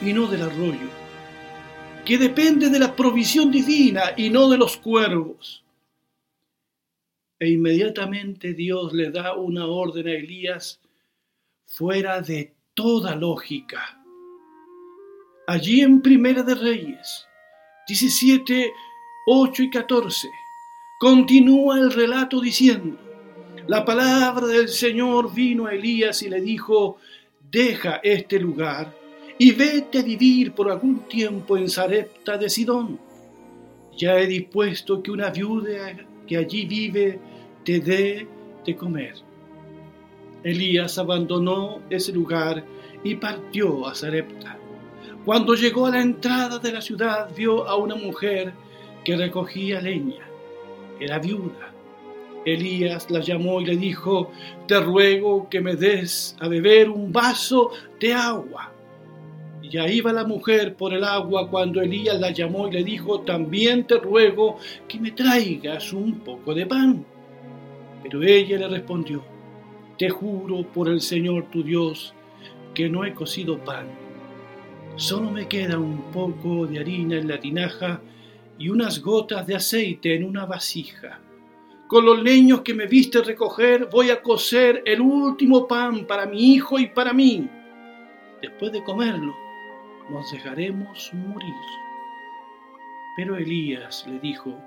y 0.00 0.12
no 0.12 0.26
del 0.26 0.42
arroyo. 0.42 0.88
Que 2.04 2.18
depende 2.18 2.68
de 2.70 2.78
la 2.78 2.96
provisión 2.96 3.50
divina 3.50 4.14
y 4.16 4.30
no 4.30 4.48
de 4.48 4.58
los 4.58 4.76
cuervos. 4.76 5.62
E 7.38 7.50
inmediatamente 7.50 8.54
Dios 8.54 8.92
le 8.92 9.10
da 9.10 9.34
una 9.34 9.66
orden 9.66 10.08
a 10.08 10.12
Elías 10.12 10.80
fuera 11.66 12.20
de 12.20 12.54
toda 12.74 13.14
lógica. 13.14 13.98
Allí 15.46 15.80
en 15.80 16.02
Primera 16.02 16.42
de 16.42 16.54
Reyes 16.54 17.26
17, 17.88 18.72
8 19.26 19.62
y 19.64 19.70
14 19.70 20.28
continúa 21.00 21.78
el 21.78 21.92
relato 21.92 22.40
diciendo, 22.40 22.96
la 23.68 23.84
palabra 23.84 24.46
del 24.46 24.68
Señor 24.68 25.32
vino 25.32 25.66
a 25.66 25.74
Elías 25.74 26.22
y 26.22 26.28
le 26.28 26.40
dijo, 26.40 26.98
deja 27.50 28.00
este 28.02 28.38
lugar 28.38 28.92
y 29.38 29.52
vete 29.52 29.98
a 29.98 30.02
vivir 30.02 30.52
por 30.52 30.70
algún 30.70 31.00
tiempo 31.08 31.56
en 31.56 31.68
Sarepta 31.68 32.38
de 32.38 32.50
Sidón. 32.50 32.98
Ya 33.96 34.18
he 34.18 34.26
dispuesto 34.26 35.02
que 35.02 35.10
una 35.10 35.30
viuda 35.30 35.96
que 36.26 36.36
allí 36.36 36.64
vive 36.64 37.18
te 37.64 37.80
dé 37.80 38.26
de 38.64 38.76
comer. 38.76 39.14
Elías 40.42 40.98
abandonó 40.98 41.82
ese 41.90 42.12
lugar 42.12 42.64
y 43.04 43.16
partió 43.16 43.86
a 43.86 43.94
Sarepta. 43.94 44.58
Cuando 45.24 45.54
llegó 45.54 45.86
a 45.86 45.90
la 45.90 46.02
entrada 46.02 46.58
de 46.58 46.72
la 46.72 46.80
ciudad 46.80 47.28
vio 47.36 47.68
a 47.68 47.76
una 47.76 47.94
mujer 47.94 48.52
que 49.04 49.16
recogía 49.16 49.80
leña. 49.80 50.26
Era 50.98 51.18
viuda. 51.18 51.71
Elías 52.44 53.10
la 53.10 53.20
llamó 53.20 53.60
y 53.60 53.66
le 53.66 53.76
dijo, 53.76 54.30
te 54.66 54.80
ruego 54.80 55.48
que 55.48 55.60
me 55.60 55.76
des 55.76 56.36
a 56.40 56.48
beber 56.48 56.90
un 56.90 57.12
vaso 57.12 57.70
de 58.00 58.12
agua. 58.14 58.72
Y 59.62 59.78
ahí 59.78 60.00
va 60.00 60.12
la 60.12 60.24
mujer 60.24 60.74
por 60.74 60.92
el 60.92 61.04
agua 61.04 61.48
cuando 61.48 61.80
Elías 61.80 62.20
la 62.20 62.30
llamó 62.30 62.68
y 62.68 62.72
le 62.72 62.84
dijo, 62.84 63.20
también 63.20 63.86
te 63.86 63.96
ruego 63.98 64.58
que 64.88 65.00
me 65.00 65.12
traigas 65.12 65.92
un 65.92 66.20
poco 66.20 66.54
de 66.54 66.66
pan. 66.66 67.04
Pero 68.02 68.22
ella 68.22 68.58
le 68.58 68.68
respondió, 68.68 69.22
te 69.96 70.10
juro 70.10 70.62
por 70.72 70.88
el 70.88 71.00
Señor 71.00 71.50
tu 71.50 71.62
Dios 71.62 72.12
que 72.74 72.88
no 72.88 73.04
he 73.04 73.14
cocido 73.14 73.58
pan. 73.58 73.86
Solo 74.96 75.30
me 75.30 75.48
queda 75.48 75.78
un 75.78 76.10
poco 76.12 76.66
de 76.66 76.80
harina 76.80 77.16
en 77.16 77.28
la 77.28 77.40
tinaja 77.40 78.02
y 78.58 78.68
unas 78.68 79.00
gotas 79.00 79.46
de 79.46 79.54
aceite 79.54 80.14
en 80.14 80.24
una 80.24 80.44
vasija. 80.44 81.21
Con 81.92 82.06
los 82.06 82.22
leños 82.22 82.62
que 82.62 82.72
me 82.72 82.86
viste 82.86 83.20
recoger 83.20 83.84
voy 83.84 84.08
a 84.08 84.22
cocer 84.22 84.82
el 84.86 85.02
último 85.02 85.68
pan 85.68 86.06
para 86.06 86.24
mi 86.24 86.54
hijo 86.54 86.78
y 86.78 86.86
para 86.86 87.12
mí. 87.12 87.46
Después 88.40 88.72
de 88.72 88.82
comerlo, 88.82 89.36
nos 90.08 90.32
dejaremos 90.32 91.12
morir. 91.12 91.52
Pero 93.14 93.36
Elías 93.36 94.06
le 94.08 94.18
dijo, 94.20 94.58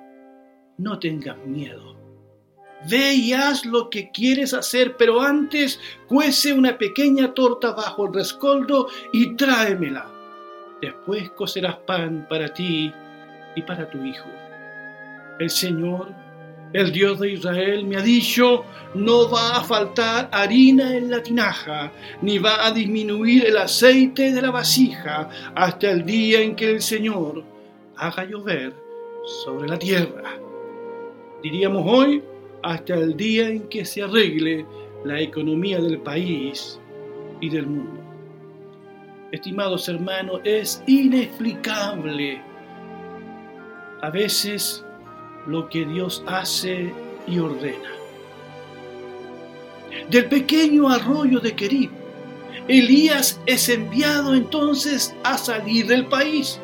no 0.78 1.00
tengas 1.00 1.36
miedo 1.48 1.98
Ve 2.88 3.16
y 3.16 3.34
haz 3.34 3.66
lo 3.66 3.90
que 3.90 4.12
quieres 4.12 4.54
hacer, 4.54 4.96
pero 4.96 5.20
antes 5.20 5.82
cuece 6.08 6.54
una 6.54 6.78
pequeña 6.78 7.34
torta 7.34 7.72
bajo 7.72 8.06
el 8.06 8.14
rescoldo 8.14 8.88
y 9.12 9.36
tráemela. 9.36 10.12
Después 10.80 11.32
cocerás 11.32 11.78
pan 11.88 12.28
para 12.30 12.54
ti 12.54 12.94
y 13.56 13.62
para 13.64 13.90
tu 13.90 13.98
hijo. 14.04 14.30
El 15.40 15.50
Señor, 15.50 16.25
el 16.76 16.92
Dios 16.92 17.22
de 17.22 17.32
Israel, 17.32 17.86
me 17.86 17.96
ha 17.96 18.02
dicho, 18.02 18.66
no 18.96 19.30
va 19.30 19.56
a 19.56 19.64
faltar 19.64 20.28
harina 20.30 20.94
en 20.94 21.10
la 21.10 21.24
tinaja, 21.24 21.90
ni 22.22 22.38
va 22.38 22.66
a 22.66 22.72
disminuir 22.72 23.46
el 23.46 23.58
aceite 23.58 24.34
de 24.34 24.42
la 24.42 24.52
vasija 24.52 25.30
hasta 25.56 25.90
el 25.90 26.06
día 26.06 26.42
en 26.42 26.54
que 26.54 26.72
el 26.72 26.82
Señor 26.82 27.46
haga 27.96 28.26
llover 28.26 28.74
sobre 29.46 29.70
la 29.70 29.80
tierra. 29.80 30.38
Diríamos 31.42 31.86
hoy, 31.88 32.22
hasta 32.62 32.96
el 32.96 33.16
día 33.16 33.48
en 33.48 33.70
que 33.70 33.86
se 33.86 34.04
arregle 34.04 34.66
la 35.06 35.22
economía 35.22 35.80
del 35.80 36.02
país 36.02 36.78
y 37.40 37.50
del 37.52 37.68
mundo. 37.68 38.02
Estimados 39.32 39.88
hermanos, 39.88 40.42
es 40.44 40.84
inexplicable 40.88 42.42
a 44.02 44.10
veces 44.10 44.85
lo 45.46 45.70
que 45.70 45.86
Dios 45.86 46.24
hace 46.28 46.94
y 47.28 47.40
ordena. 47.40 47.90
Del 50.10 50.28
pequeño 50.28 50.90
arroyo 50.90 51.40
de 51.40 51.56
Kerib, 51.56 51.92
Elías 52.68 53.40
es 53.46 53.70
enviado 53.70 54.34
entonces 54.34 55.16
a 55.24 55.38
salir 55.38 55.88
del 55.88 56.08
país, 56.08 56.60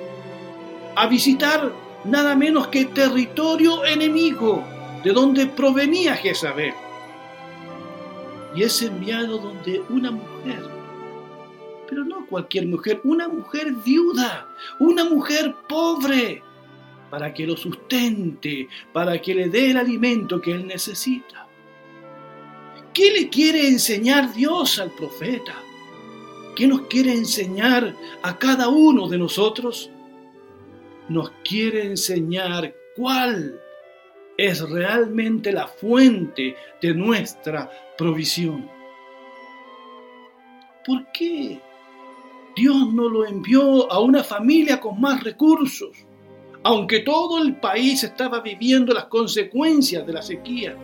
a 0.95 1.07
visitar 1.07 1.71
nada 2.05 2.35
menos 2.35 2.67
que 2.67 2.85
territorio 2.85 3.85
enemigo, 3.85 4.63
de 5.03 5.13
donde 5.13 5.47
provenía 5.47 6.15
Jezabel. 6.15 6.73
Y 8.55 8.63
es 8.63 8.81
enviado 8.81 9.37
donde 9.37 9.81
una 9.89 10.11
mujer, 10.11 10.63
pero 11.87 12.03
no 12.03 12.25
cualquier 12.27 12.67
mujer, 12.67 12.99
una 13.03 13.27
mujer 13.27 13.73
viuda, 13.85 14.47
una 14.79 15.05
mujer 15.05 15.55
pobre, 15.67 16.43
para 17.11 17.33
que 17.33 17.45
lo 17.45 17.57
sustente, 17.57 18.69
para 18.93 19.21
que 19.21 19.35
le 19.35 19.49
dé 19.49 19.71
el 19.71 19.77
alimento 19.77 20.41
que 20.41 20.53
él 20.53 20.65
necesita. 20.65 21.45
¿Qué 22.93 23.11
le 23.11 23.29
quiere 23.29 23.67
enseñar 23.67 24.33
Dios 24.33 24.79
al 24.79 24.91
profeta? 24.91 25.53
¿Qué 26.55 26.67
nos 26.67 26.83
quiere 26.87 27.13
enseñar 27.13 27.93
a 28.23 28.39
cada 28.39 28.69
uno 28.69 29.09
de 29.09 29.17
nosotros? 29.17 29.91
Nos 31.09 31.31
quiere 31.43 31.85
enseñar 31.85 32.73
cuál 32.95 33.59
es 34.37 34.61
realmente 34.61 35.51
la 35.51 35.67
fuente 35.67 36.55
de 36.81 36.93
nuestra 36.93 37.69
provisión. 37.97 38.69
¿Por 40.85 41.11
qué 41.11 41.61
Dios 42.55 42.93
no 42.93 43.09
lo 43.09 43.25
envió 43.25 43.91
a 43.91 43.99
una 43.99 44.23
familia 44.23 44.79
con 44.79 44.99
más 44.99 45.21
recursos? 45.23 46.05
Aunque 46.63 46.99
todo 46.99 47.41
el 47.41 47.55
país 47.55 48.03
estaba 48.03 48.39
viviendo 48.41 48.93
las 48.93 49.05
consecuencias 49.05 50.05
de 50.05 50.13
la 50.13 50.21
sequía. 50.21 50.75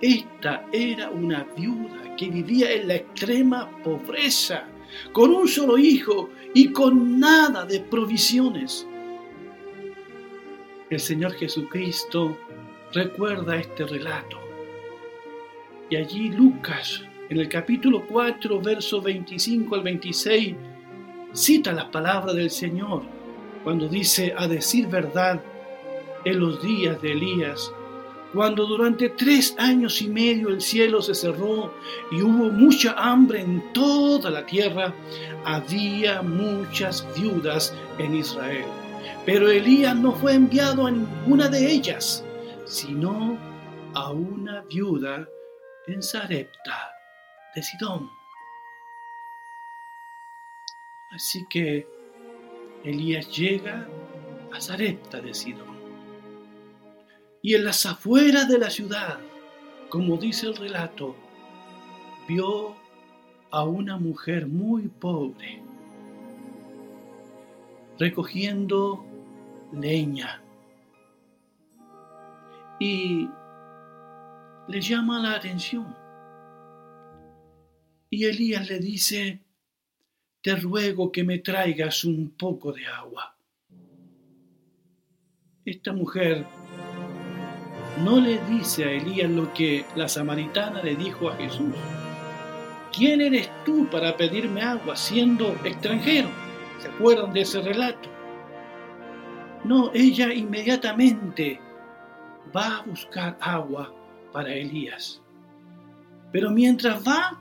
Esta 0.00 0.66
era 0.72 1.10
una 1.10 1.46
viuda 1.56 2.16
que 2.16 2.28
vivía 2.28 2.72
en 2.72 2.88
la 2.88 2.96
extrema 2.96 3.70
pobreza, 3.82 4.64
con 5.12 5.30
un 5.30 5.46
solo 5.46 5.78
hijo 5.78 6.30
y 6.54 6.72
con 6.72 7.20
nada 7.20 7.64
de 7.64 7.80
provisiones. 7.80 8.86
El 10.90 11.00
Señor 11.00 11.32
Jesucristo 11.34 12.36
recuerda 12.92 13.56
este 13.56 13.84
relato. 13.84 14.38
Y 15.88 15.96
allí 15.96 16.30
Lucas, 16.30 17.02
en 17.28 17.38
el 17.38 17.48
capítulo 17.48 18.04
4, 18.08 18.60
verso 18.60 19.00
25 19.00 19.74
al 19.74 19.82
26, 19.82 20.54
cita 21.32 21.72
las 21.72 21.86
palabras 21.86 22.34
del 22.34 22.50
Señor 22.50 23.15
cuando 23.66 23.88
dice, 23.88 24.32
a 24.38 24.46
decir 24.46 24.86
verdad, 24.86 25.42
en 26.24 26.38
los 26.38 26.62
días 26.62 27.02
de 27.02 27.10
Elías, 27.10 27.72
cuando 28.32 28.64
durante 28.64 29.08
tres 29.08 29.56
años 29.58 30.00
y 30.00 30.08
medio 30.08 30.50
el 30.50 30.60
cielo 30.60 31.02
se 31.02 31.16
cerró 31.16 31.74
y 32.12 32.22
hubo 32.22 32.48
mucha 32.52 32.92
hambre 32.92 33.40
en 33.40 33.72
toda 33.72 34.30
la 34.30 34.46
tierra, 34.46 34.94
había 35.44 36.22
muchas 36.22 37.04
viudas 37.18 37.74
en 37.98 38.14
Israel. 38.14 38.66
Pero 39.24 39.50
Elías 39.50 39.96
no 39.96 40.12
fue 40.12 40.34
enviado 40.34 40.86
a 40.86 40.92
ninguna 40.92 41.48
de 41.48 41.68
ellas, 41.68 42.24
sino 42.66 43.36
a 43.94 44.12
una 44.12 44.60
viuda 44.62 45.28
en 45.88 46.04
Sarepta 46.04 46.92
de 47.52 47.64
Sidón. 47.64 48.08
Así 51.10 51.44
que 51.46 51.95
Elías 52.84 53.36
llega 53.36 53.88
a 54.52 54.60
Sarepta 54.60 55.20
de 55.20 55.34
Sidón 55.34 55.76
y 57.42 57.54
en 57.54 57.64
las 57.64 57.86
afueras 57.86 58.48
de 58.48 58.58
la 58.58 58.70
ciudad, 58.70 59.18
como 59.88 60.16
dice 60.16 60.46
el 60.46 60.56
relato, 60.56 61.14
vio 62.28 62.74
a 63.50 63.64
una 63.64 63.98
mujer 63.98 64.46
muy 64.46 64.88
pobre 64.88 65.62
recogiendo 67.98 69.04
leña 69.72 70.42
y 72.78 73.28
le 74.68 74.80
llama 74.80 75.20
la 75.20 75.34
atención. 75.34 75.94
Y 78.10 78.24
Elías 78.24 78.68
le 78.68 78.78
dice, 78.78 79.40
te 80.46 80.54
ruego 80.54 81.10
que 81.10 81.24
me 81.24 81.40
traigas 81.40 82.04
un 82.04 82.30
poco 82.30 82.70
de 82.70 82.86
agua. 82.86 83.36
Esta 85.64 85.92
mujer 85.92 86.46
no 88.04 88.20
le 88.20 88.38
dice 88.44 88.84
a 88.84 88.92
Elías 88.92 89.28
lo 89.28 89.52
que 89.52 89.84
la 89.96 90.08
samaritana 90.08 90.84
le 90.84 90.94
dijo 90.94 91.30
a 91.30 91.34
Jesús. 91.34 91.74
¿Quién 92.92 93.22
eres 93.22 93.50
tú 93.64 93.90
para 93.90 94.16
pedirme 94.16 94.62
agua 94.62 94.94
siendo 94.94 95.50
extranjero? 95.64 96.28
¿Se 96.78 96.86
acuerdan 96.90 97.32
de 97.32 97.40
ese 97.40 97.60
relato? 97.60 98.08
No, 99.64 99.90
ella 99.94 100.32
inmediatamente 100.32 101.58
va 102.56 102.76
a 102.76 102.82
buscar 102.82 103.36
agua 103.40 103.92
para 104.32 104.54
Elías. 104.54 105.20
Pero 106.30 106.52
mientras 106.52 107.04
va, 107.04 107.36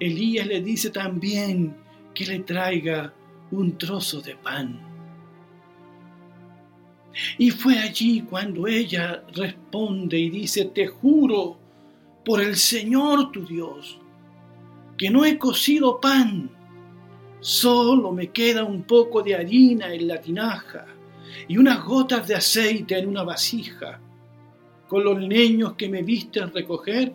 Elías 0.00 0.48
le 0.48 0.60
dice 0.60 0.90
también 0.90 1.88
que 2.14 2.26
le 2.26 2.40
traiga 2.40 3.12
un 3.50 3.76
trozo 3.76 4.20
de 4.20 4.36
pan. 4.36 4.80
Y 7.38 7.50
fue 7.50 7.78
allí 7.78 8.22
cuando 8.22 8.66
ella 8.66 9.24
responde 9.34 10.18
y 10.18 10.30
dice, 10.30 10.66
te 10.66 10.86
juro 10.86 11.58
por 12.24 12.40
el 12.40 12.56
Señor 12.56 13.32
tu 13.32 13.44
Dios, 13.44 13.98
que 14.96 15.10
no 15.10 15.24
he 15.24 15.38
cocido 15.38 16.00
pan, 16.00 16.50
solo 17.40 18.12
me 18.12 18.28
queda 18.28 18.64
un 18.64 18.82
poco 18.82 19.22
de 19.22 19.34
harina 19.34 19.92
en 19.92 20.06
la 20.06 20.20
tinaja 20.20 20.86
y 21.48 21.56
unas 21.56 21.82
gotas 21.84 22.28
de 22.28 22.34
aceite 22.34 22.98
en 22.98 23.08
una 23.08 23.22
vasija. 23.22 24.00
Con 24.88 25.04
los 25.04 25.20
leños 25.20 25.74
que 25.74 25.88
me 25.88 26.02
viste 26.02 26.44
recoger, 26.46 27.12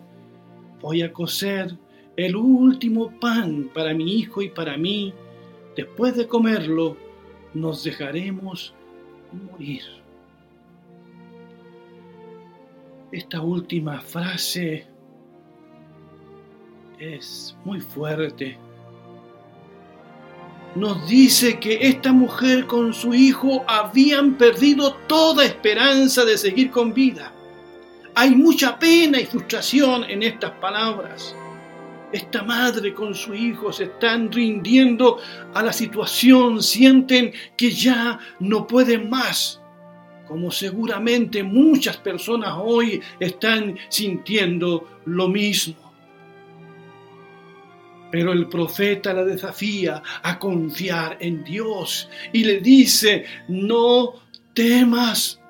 voy 0.80 1.02
a 1.02 1.12
cocer 1.12 1.76
el 2.16 2.34
último 2.34 3.10
pan 3.20 3.70
para 3.74 3.92
mi 3.92 4.14
hijo 4.14 4.42
y 4.42 4.48
para 4.48 4.76
mí. 4.76 5.12
Después 5.76 6.16
de 6.16 6.26
comerlo, 6.26 6.96
nos 7.52 7.84
dejaremos 7.84 8.74
morir. 9.50 9.82
Esta 13.12 13.40
última 13.40 14.00
frase 14.00 14.86
es 16.98 17.56
muy 17.64 17.80
fuerte. 17.80 18.58
Nos 20.74 21.08
dice 21.08 21.58
que 21.58 21.88
esta 21.88 22.12
mujer 22.12 22.66
con 22.66 22.92
su 22.92 23.14
hijo 23.14 23.64
habían 23.66 24.36
perdido 24.36 24.94
toda 25.06 25.44
esperanza 25.44 26.24
de 26.24 26.36
seguir 26.36 26.70
con 26.70 26.92
vida. 26.92 27.32
Hay 28.14 28.34
mucha 28.34 28.78
pena 28.78 29.20
y 29.20 29.26
frustración 29.26 30.04
en 30.04 30.22
estas 30.22 30.52
palabras. 30.52 31.34
Esta 32.12 32.42
madre 32.44 32.94
con 32.94 33.14
su 33.14 33.34
hijo 33.34 33.72
se 33.72 33.84
están 33.84 34.30
rindiendo 34.30 35.18
a 35.54 35.62
la 35.62 35.72
situación, 35.72 36.62
sienten 36.62 37.32
que 37.56 37.70
ya 37.72 38.18
no 38.38 38.66
pueden 38.66 39.10
más, 39.10 39.60
como 40.28 40.50
seguramente 40.52 41.42
muchas 41.42 41.96
personas 41.96 42.54
hoy 42.56 43.00
están 43.18 43.76
sintiendo 43.88 45.00
lo 45.04 45.28
mismo. 45.28 45.92
Pero 48.12 48.32
el 48.32 48.48
profeta 48.48 49.12
la 49.12 49.24
desafía 49.24 50.00
a 50.22 50.38
confiar 50.38 51.16
en 51.20 51.42
Dios 51.42 52.08
y 52.32 52.44
le 52.44 52.60
dice, 52.60 53.24
no 53.48 54.14
temas, 54.54 55.40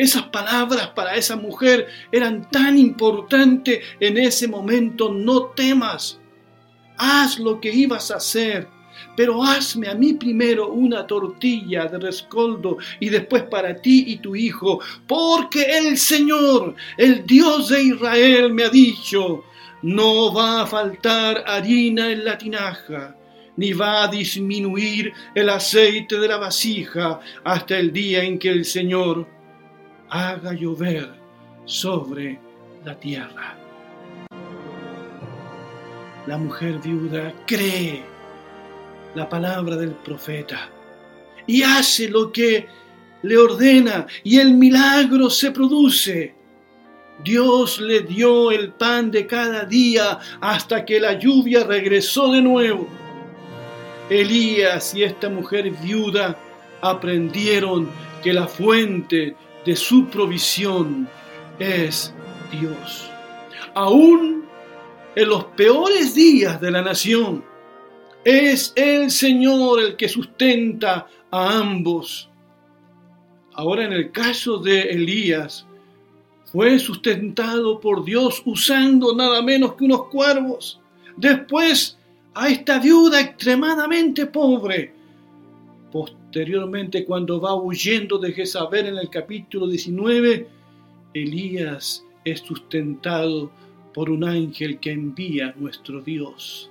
esas 0.00 0.22
palabras 0.28 0.88
para 0.88 1.14
esa 1.14 1.36
mujer 1.36 1.86
eran 2.10 2.50
tan 2.50 2.78
importantes 2.78 3.84
en 4.00 4.16
ese 4.16 4.48
momento. 4.48 5.12
No 5.12 5.48
temas. 5.48 6.18
Haz 6.96 7.38
lo 7.38 7.60
que 7.60 7.70
ibas 7.70 8.10
a 8.10 8.16
hacer. 8.16 8.66
Pero 9.14 9.42
hazme 9.42 9.88
a 9.88 9.94
mí 9.94 10.14
primero 10.14 10.68
una 10.68 11.06
tortilla 11.06 11.84
de 11.84 11.98
rescoldo 11.98 12.78
y 12.98 13.10
después 13.10 13.42
para 13.42 13.74
ti 13.74 14.04
y 14.06 14.16
tu 14.18 14.34
hijo, 14.34 14.80
porque 15.06 15.62
el 15.64 15.98
Señor, 15.98 16.74
el 16.96 17.26
Dios 17.26 17.68
de 17.68 17.82
Israel, 17.82 18.54
me 18.54 18.64
ha 18.64 18.70
dicho, 18.70 19.44
no 19.82 20.32
va 20.32 20.62
a 20.62 20.66
faltar 20.66 21.44
harina 21.46 22.10
en 22.10 22.24
la 22.24 22.38
tinaja, 22.38 23.16
ni 23.56 23.72
va 23.74 24.04
a 24.04 24.08
disminuir 24.08 25.12
el 25.34 25.50
aceite 25.50 26.18
de 26.18 26.28
la 26.28 26.38
vasija 26.38 27.20
hasta 27.44 27.78
el 27.78 27.92
día 27.92 28.22
en 28.22 28.38
que 28.38 28.50
el 28.50 28.64
Señor 28.64 29.39
haga 30.10 30.52
llover 30.52 31.08
sobre 31.64 32.38
la 32.84 32.98
tierra. 32.98 33.56
La 36.26 36.36
mujer 36.36 36.78
viuda 36.78 37.32
cree 37.46 38.02
la 39.14 39.28
palabra 39.28 39.76
del 39.76 39.92
profeta 39.92 40.68
y 41.46 41.62
hace 41.62 42.08
lo 42.08 42.30
que 42.30 42.66
le 43.22 43.36
ordena 43.36 44.06
y 44.22 44.38
el 44.38 44.54
milagro 44.54 45.30
se 45.30 45.50
produce. 45.50 46.34
Dios 47.22 47.80
le 47.80 48.00
dio 48.00 48.50
el 48.50 48.70
pan 48.72 49.10
de 49.10 49.26
cada 49.26 49.64
día 49.64 50.18
hasta 50.40 50.84
que 50.84 50.98
la 50.98 51.18
lluvia 51.18 51.64
regresó 51.64 52.32
de 52.32 52.42
nuevo. 52.42 52.88
Elías 54.08 54.94
y 54.94 55.04
esta 55.04 55.28
mujer 55.28 55.70
viuda 55.70 56.36
aprendieron 56.80 57.88
que 58.22 58.32
la 58.32 58.48
fuente 58.48 59.36
de 59.64 59.76
su 59.76 60.06
provisión 60.06 61.08
es 61.58 62.14
Dios. 62.50 63.10
Aún 63.74 64.44
en 65.14 65.28
los 65.28 65.44
peores 65.44 66.14
días 66.14 66.60
de 66.60 66.70
la 66.70 66.82
nación, 66.82 67.44
es 68.24 68.72
el 68.76 69.10
Señor 69.10 69.80
el 69.80 69.96
que 69.96 70.08
sustenta 70.08 71.06
a 71.30 71.58
ambos. 71.58 72.28
Ahora 73.54 73.84
en 73.84 73.92
el 73.92 74.12
caso 74.12 74.58
de 74.58 74.82
Elías, 74.82 75.66
fue 76.52 76.78
sustentado 76.78 77.80
por 77.80 78.04
Dios 78.04 78.42
usando 78.44 79.14
nada 79.14 79.40
menos 79.42 79.74
que 79.74 79.84
unos 79.84 80.08
cuervos. 80.08 80.80
Después 81.16 81.96
a 82.34 82.48
esta 82.48 82.78
viuda 82.78 83.20
extremadamente 83.20 84.26
pobre, 84.26 84.94
Posteriormente, 86.30 87.04
cuando 87.04 87.40
va 87.40 87.56
huyendo 87.56 88.16
de 88.16 88.32
Jezabel 88.32 88.86
en 88.86 88.98
el 88.98 89.10
capítulo 89.10 89.66
19, 89.66 90.46
Elías 91.12 92.06
es 92.24 92.38
sustentado 92.38 93.50
por 93.92 94.10
un 94.10 94.22
ángel 94.22 94.78
que 94.78 94.92
envía 94.92 95.52
nuestro 95.58 96.00
Dios. 96.00 96.70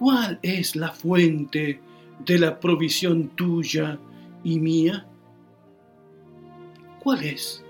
¿Cuál 0.00 0.40
es 0.42 0.74
la 0.74 0.90
fuente 0.90 1.78
de 2.24 2.38
la 2.40 2.58
provisión 2.58 3.28
tuya 3.36 4.00
y 4.42 4.58
mía? 4.58 5.06
¿Cuál 7.04 7.22
es? 7.22 7.64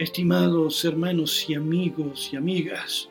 Estimados 0.00 0.84
hermanos 0.84 1.48
y 1.48 1.54
amigos 1.54 2.30
y 2.32 2.36
amigas, 2.36 3.08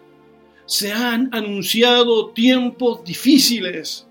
se 0.65 0.91
han 0.91 1.29
anunciado 1.33 2.29
tiempos 2.29 3.03
difíciles 3.03 4.07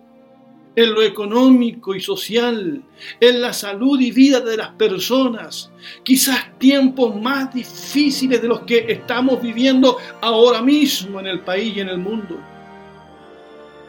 en 0.75 0.95
lo 0.95 1.03
económico 1.03 1.95
y 1.95 2.01
social, 2.01 2.83
en 3.21 3.41
la 3.41 3.53
salud 3.53 4.01
y 4.01 4.11
vida 4.11 4.41
de 4.41 4.57
las 4.57 4.71
personas, 4.71 5.71
quizás 6.03 6.59
tiempos 6.59 7.15
más 7.21 7.53
difíciles 7.53 8.41
de 8.41 8.49
los 8.49 8.61
que 8.61 8.87
estamos 8.89 9.43
viviendo 9.43 9.99
ahora 10.21 10.63
mismo 10.63 11.21
en 11.21 11.27
el 11.27 11.41
país 11.41 11.77
y 11.77 11.81
en 11.81 11.89
el 11.91 11.99
mundo. 11.99 12.39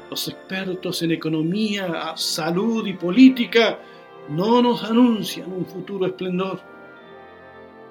Los 0.09 0.27
expertos 0.27 1.01
en 1.01 1.11
economía, 1.11 2.13
salud 2.15 2.85
y 2.85 2.93
política 2.93 3.79
no 4.29 4.61
nos 4.61 4.83
anuncian 4.83 5.51
un 5.51 5.65
futuro 5.65 6.05
esplendor. 6.05 6.61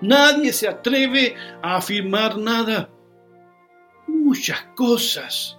Nadie 0.02 0.52
se 0.52 0.68
atreve 0.68 1.34
a 1.62 1.76
afirmar 1.76 2.36
nada 2.36 2.90
muchas 4.32 4.62
cosas 4.74 5.58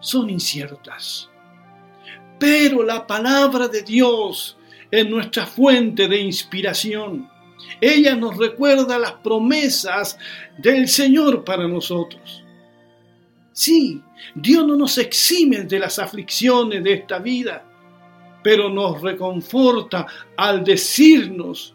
son 0.00 0.30
inciertas. 0.30 1.28
Pero 2.38 2.82
la 2.82 3.06
palabra 3.06 3.68
de 3.68 3.82
Dios 3.82 4.56
es 4.90 5.06
nuestra 5.06 5.44
fuente 5.44 6.08
de 6.08 6.18
inspiración. 6.18 7.28
Ella 7.78 8.16
nos 8.16 8.38
recuerda 8.38 8.98
las 8.98 9.12
promesas 9.12 10.16
del 10.56 10.88
Señor 10.88 11.44
para 11.44 11.68
nosotros. 11.68 12.42
Sí, 13.52 14.00
Dios 14.34 14.66
no 14.66 14.74
nos 14.74 14.96
exime 14.96 15.64
de 15.64 15.78
las 15.78 15.98
aflicciones 15.98 16.82
de 16.82 16.94
esta 16.94 17.18
vida, 17.18 17.62
pero 18.42 18.70
nos 18.70 19.02
reconforta 19.02 20.06
al 20.34 20.64
decirnos 20.64 21.74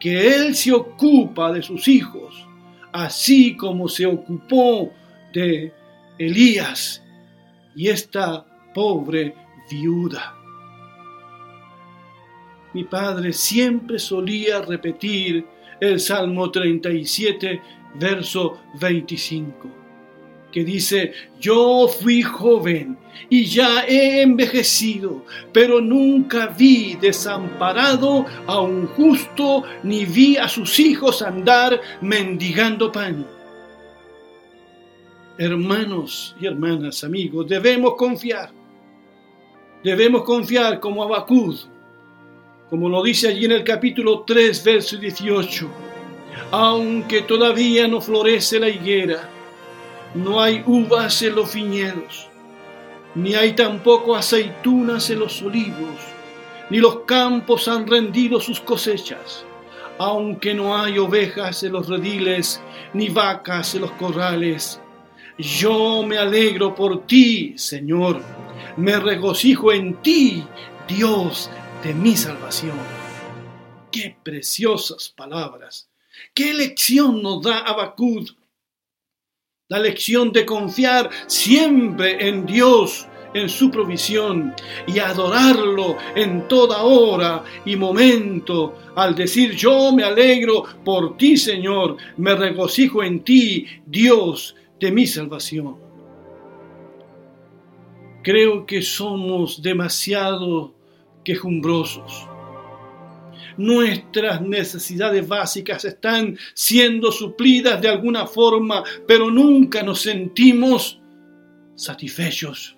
que 0.00 0.34
Él 0.34 0.56
se 0.56 0.72
ocupa 0.72 1.52
de 1.52 1.62
sus 1.62 1.86
hijos, 1.86 2.44
así 2.90 3.56
como 3.56 3.86
se 3.86 4.04
ocupó 4.04 4.92
de 5.32 5.72
Elías 6.18 7.02
y 7.74 7.88
esta 7.88 8.44
pobre 8.74 9.34
viuda. 9.70 10.36
Mi 12.72 12.84
padre 12.84 13.32
siempre 13.32 13.98
solía 13.98 14.60
repetir 14.60 15.44
el 15.80 15.98
Salmo 15.98 16.50
37, 16.50 17.60
verso 17.94 18.60
25, 18.78 19.68
que 20.52 20.64
dice, 20.64 21.12
yo 21.40 21.88
fui 21.88 22.22
joven 22.22 22.96
y 23.28 23.46
ya 23.46 23.84
he 23.88 24.22
envejecido, 24.22 25.24
pero 25.52 25.80
nunca 25.80 26.46
vi 26.46 26.96
desamparado 27.00 28.26
a 28.46 28.60
un 28.60 28.86
justo, 28.88 29.64
ni 29.82 30.04
vi 30.04 30.36
a 30.36 30.48
sus 30.48 30.78
hijos 30.78 31.22
andar 31.22 31.80
mendigando 32.00 32.92
pan 32.92 33.39
hermanos 35.38 36.34
y 36.40 36.46
hermanas, 36.46 37.04
amigos, 37.04 37.46
debemos 37.48 37.94
confiar. 37.94 38.50
Debemos 39.82 40.22
confiar 40.24 40.78
como 40.78 41.02
Abacud, 41.02 41.58
como 42.68 42.88
lo 42.88 43.02
dice 43.02 43.28
allí 43.28 43.46
en 43.46 43.52
el 43.52 43.64
capítulo 43.64 44.24
3, 44.26 44.64
verso 44.64 44.96
18. 44.98 45.68
Aunque 46.50 47.22
todavía 47.22 47.88
no 47.88 48.00
florece 48.00 48.60
la 48.60 48.68
higuera, 48.68 49.28
no 50.14 50.40
hay 50.40 50.62
uvas 50.66 51.22
en 51.22 51.34
los 51.34 51.54
viñedos, 51.54 52.28
ni 53.14 53.34
hay 53.34 53.54
tampoco 53.54 54.14
aceitunas 54.14 55.08
en 55.10 55.20
los 55.20 55.40
olivos, 55.42 55.98
ni 56.68 56.78
los 56.78 57.00
campos 57.00 57.66
han 57.68 57.86
rendido 57.86 58.40
sus 58.40 58.60
cosechas, 58.60 59.44
aunque 59.98 60.52
no 60.52 60.76
hay 60.76 60.98
ovejas 60.98 61.62
en 61.62 61.72
los 61.72 61.88
rediles, 61.88 62.60
ni 62.92 63.08
vacas 63.08 63.74
en 63.74 63.82
los 63.82 63.92
corrales 63.92 64.79
yo 65.42 66.02
me 66.02 66.18
alegro 66.18 66.74
por 66.74 67.06
ti, 67.06 67.54
Señor. 67.56 68.22
Me 68.76 68.98
regocijo 68.98 69.72
en 69.72 70.00
ti, 70.02 70.44
Dios 70.88 71.50
de 71.82 71.94
mi 71.94 72.16
salvación. 72.16 72.78
Qué 73.90 74.16
preciosas 74.22 75.08
palabras. 75.08 75.88
Qué 76.34 76.54
lección 76.54 77.22
nos 77.22 77.42
da 77.42 77.58
Abacud. 77.58 78.30
La 79.68 79.78
lección 79.78 80.32
de 80.32 80.44
confiar 80.44 81.10
siempre 81.26 82.28
en 82.28 82.44
Dios, 82.44 83.06
en 83.34 83.48
su 83.48 83.70
provisión 83.70 84.52
y 84.86 84.98
adorarlo 84.98 85.96
en 86.16 86.48
toda 86.48 86.82
hora 86.82 87.44
y 87.64 87.76
momento 87.76 88.76
al 88.96 89.14
decir 89.14 89.54
yo 89.54 89.92
me 89.92 90.02
alegro 90.02 90.64
por 90.84 91.16
ti 91.16 91.36
Señor, 91.36 91.96
me 92.16 92.34
regocijo 92.34 93.04
en 93.04 93.20
ti 93.22 93.66
Dios 93.86 94.56
de 94.80 94.90
mi 94.90 95.06
salvación. 95.06 95.76
Creo 98.22 98.66
que 98.66 98.82
somos 98.82 99.62
demasiado 99.62 100.74
quejumbrosos. 101.22 102.26
Nuestras 103.56 104.40
necesidades 104.40 105.26
básicas 105.28 105.84
están 105.84 106.38
siendo 106.54 107.12
suplidas 107.12 107.80
de 107.80 107.88
alguna 107.88 108.26
forma, 108.26 108.82
pero 109.06 109.30
nunca 109.30 109.82
nos 109.82 110.00
sentimos 110.00 111.00
satisfechos. 111.74 112.76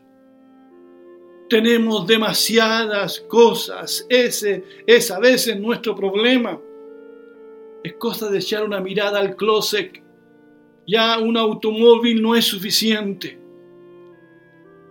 Tenemos 1.49 2.07
demasiadas 2.07 3.21
cosas. 3.29 4.07
Ese 4.09 4.65
es 4.87 5.11
a 5.11 5.21
veces 5.21 5.61
nuestro 5.61 5.95
problema. 5.95 6.59
Es 7.85 7.95
cosa 7.95 8.31
de 8.31 8.39
echar 8.39 8.65
una 8.65 8.81
mirada 8.81 9.21
al 9.21 9.37
closet 9.37 10.02
ya 10.87 11.19
un 11.19 11.37
automóvil 11.37 12.21
no 12.21 12.35
es 12.35 12.45
suficiente. 12.45 13.43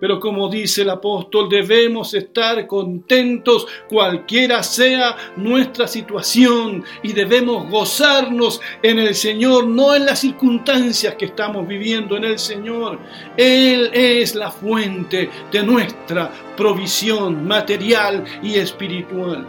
Pero 0.01 0.19
como 0.19 0.49
dice 0.49 0.81
el 0.81 0.89
apóstol, 0.89 1.47
debemos 1.47 2.15
estar 2.15 2.65
contentos 2.65 3.67
cualquiera 3.87 4.63
sea 4.63 5.15
nuestra 5.35 5.87
situación 5.87 6.83
y 7.03 7.13
debemos 7.13 7.69
gozarnos 7.69 8.59
en 8.81 8.97
el 8.97 9.13
Señor, 9.13 9.67
no 9.67 9.93
en 9.93 10.07
las 10.07 10.21
circunstancias 10.21 11.13
que 11.13 11.25
estamos 11.25 11.67
viviendo 11.67 12.17
en 12.17 12.23
el 12.23 12.39
Señor. 12.39 12.97
Él 13.37 13.91
es 13.93 14.33
la 14.33 14.49
fuente 14.49 15.29
de 15.51 15.61
nuestra 15.61 16.31
provisión 16.57 17.45
material 17.45 18.23
y 18.41 18.55
espiritual. 18.55 19.47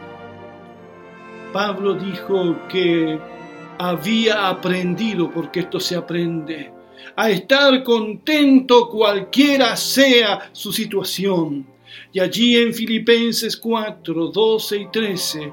Pablo 1.51 1.95
dijo 1.95 2.59
que 2.69 3.19
había 3.83 4.49
aprendido, 4.49 5.31
porque 5.31 5.61
esto 5.61 5.81
se 5.81 5.97
aprende, 5.97 6.71
a 7.17 7.31
estar 7.31 7.83
contento 7.83 8.89
cualquiera 8.89 9.77
sea 9.77 10.51
su 10.53 10.73
situación. 10.73 11.67
Y 12.13 12.21
allí 12.21 12.57
en 12.57 12.73
Filipenses 12.73 13.57
4, 13.57 14.29
12 14.29 14.77
y 14.79 14.91
13, 14.91 15.53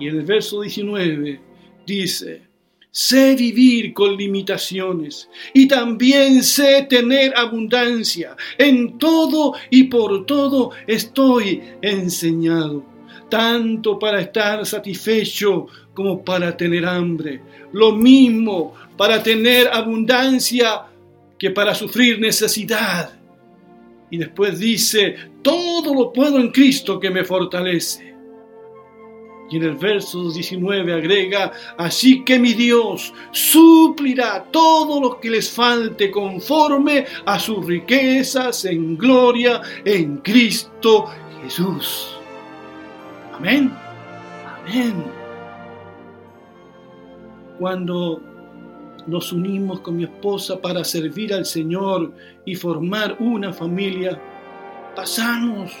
y 0.00 0.08
en 0.08 0.16
el 0.16 0.24
verso 0.24 0.60
19, 0.60 1.40
dice, 1.86 2.42
sé 2.90 3.36
vivir 3.36 3.94
con 3.94 4.16
limitaciones 4.16 5.28
y 5.54 5.68
también 5.68 6.42
sé 6.42 6.84
tener 6.90 7.32
abundancia. 7.36 8.36
En 8.58 8.98
todo 8.98 9.54
y 9.70 9.84
por 9.84 10.26
todo 10.26 10.72
estoy 10.88 11.62
enseñado, 11.80 12.84
tanto 13.28 13.98
para 13.98 14.20
estar 14.20 14.64
satisfecho 14.64 15.66
como 15.94 16.24
para 16.24 16.56
tener 16.56 16.86
hambre. 16.86 17.40
Lo 17.72 17.92
mismo 17.92 18.74
para 18.96 19.22
tener 19.22 19.68
abundancia 19.68 20.82
que 21.38 21.50
para 21.50 21.74
sufrir 21.74 22.18
necesidad. 22.18 23.12
Y 24.10 24.18
después 24.18 24.58
dice, 24.58 25.16
todo 25.42 25.94
lo 25.94 26.12
puedo 26.12 26.38
en 26.38 26.50
Cristo 26.50 26.98
que 26.98 27.10
me 27.10 27.24
fortalece. 27.24 28.08
Y 29.50 29.56
en 29.56 29.62
el 29.62 29.76
verso 29.76 30.30
19 30.30 30.92
agrega, 30.92 31.52
así 31.78 32.22
que 32.22 32.38
mi 32.38 32.52
Dios 32.52 33.14
suplirá 33.30 34.44
todo 34.50 35.00
lo 35.00 35.20
que 35.20 35.30
les 35.30 35.50
falte 35.50 36.10
conforme 36.10 37.06
a 37.24 37.38
sus 37.38 37.64
riquezas 37.64 38.66
en 38.66 38.98
gloria 38.98 39.62
en 39.84 40.18
Cristo 40.18 41.06
Jesús. 41.42 42.17
Amén. 43.38 43.72
Amén 44.66 45.18
cuando 47.58 48.22
nos 49.06 49.32
unimos 49.32 49.80
con 49.80 49.96
mi 49.96 50.04
esposa 50.04 50.60
para 50.60 50.84
servir 50.84 51.34
al 51.34 51.44
Señor 51.44 52.12
y 52.44 52.54
formar 52.54 53.16
una 53.18 53.52
familia, 53.52 54.20
pasamos 54.94 55.72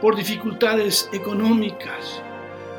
por 0.00 0.16
dificultades 0.16 1.08
económicas, 1.12 2.20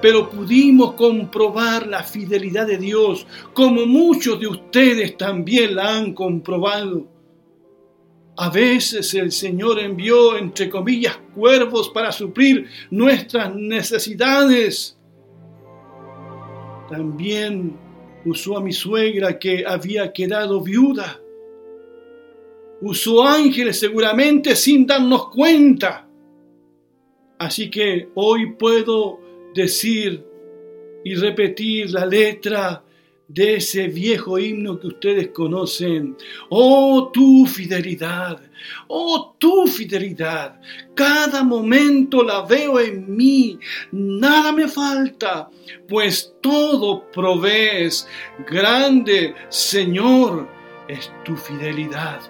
pero 0.02 0.30
pudimos 0.30 0.94
comprobar 0.94 1.88
la 1.88 2.04
fidelidad 2.04 2.68
de 2.68 2.78
Dios, 2.78 3.26
como 3.54 3.86
muchos 3.86 4.40
de 4.40 4.48
ustedes 4.48 5.16
también 5.18 5.76
la 5.76 5.96
han 5.96 6.14
comprobado. 6.14 7.13
A 8.36 8.50
veces 8.50 9.14
el 9.14 9.32
Señor 9.32 9.80
envió, 9.80 10.38
entre 10.38 10.70
comillas, 10.70 11.20
cuervos 11.36 11.90
para 11.90 12.12
suplir 12.12 12.68
nuestras 12.90 13.54
necesidades. 13.54 14.98
También 16.90 17.78
usó 18.26 18.58
a 18.58 18.62
mi 18.62 18.74
suegra 18.74 19.38
que 19.38 19.64
había 19.66 20.12
quedado 20.12 20.62
viuda. 20.62 21.20
Usó 22.82 23.24
ángeles 23.24 23.80
seguramente 23.80 24.56
sin 24.56 24.88
darnos 24.88 25.30
cuenta. 25.30 26.08
Así 27.38 27.70
que 27.70 28.10
hoy 28.16 28.54
puedo 28.54 29.20
decir 29.54 30.26
y 31.04 31.14
repetir 31.16 31.92
la 31.92 32.06
letra 32.06 32.84
de 33.34 33.56
ese 33.56 33.88
viejo 33.88 34.38
himno 34.38 34.80
que 34.80 34.88
ustedes 34.88 35.30
conocen. 35.30 36.16
Oh, 36.50 37.10
tu 37.12 37.46
fidelidad, 37.48 38.40
oh, 38.88 39.36
tu 39.40 39.66
fidelidad. 39.68 40.60
Cada 40.94 41.44
momento 41.44 42.24
la 42.24 42.42
veo 42.42 42.80
en 42.80 43.16
mí, 43.16 43.60
nada 43.92 44.52
me 44.52 44.68
falta, 44.68 45.50
pues 45.90 46.36
todo 46.42 47.10
provees. 47.12 48.08
Grande, 48.48 49.34
Señor, 49.50 50.48
es 50.88 51.12
tu 51.26 51.36
fidelidad. 51.36 52.22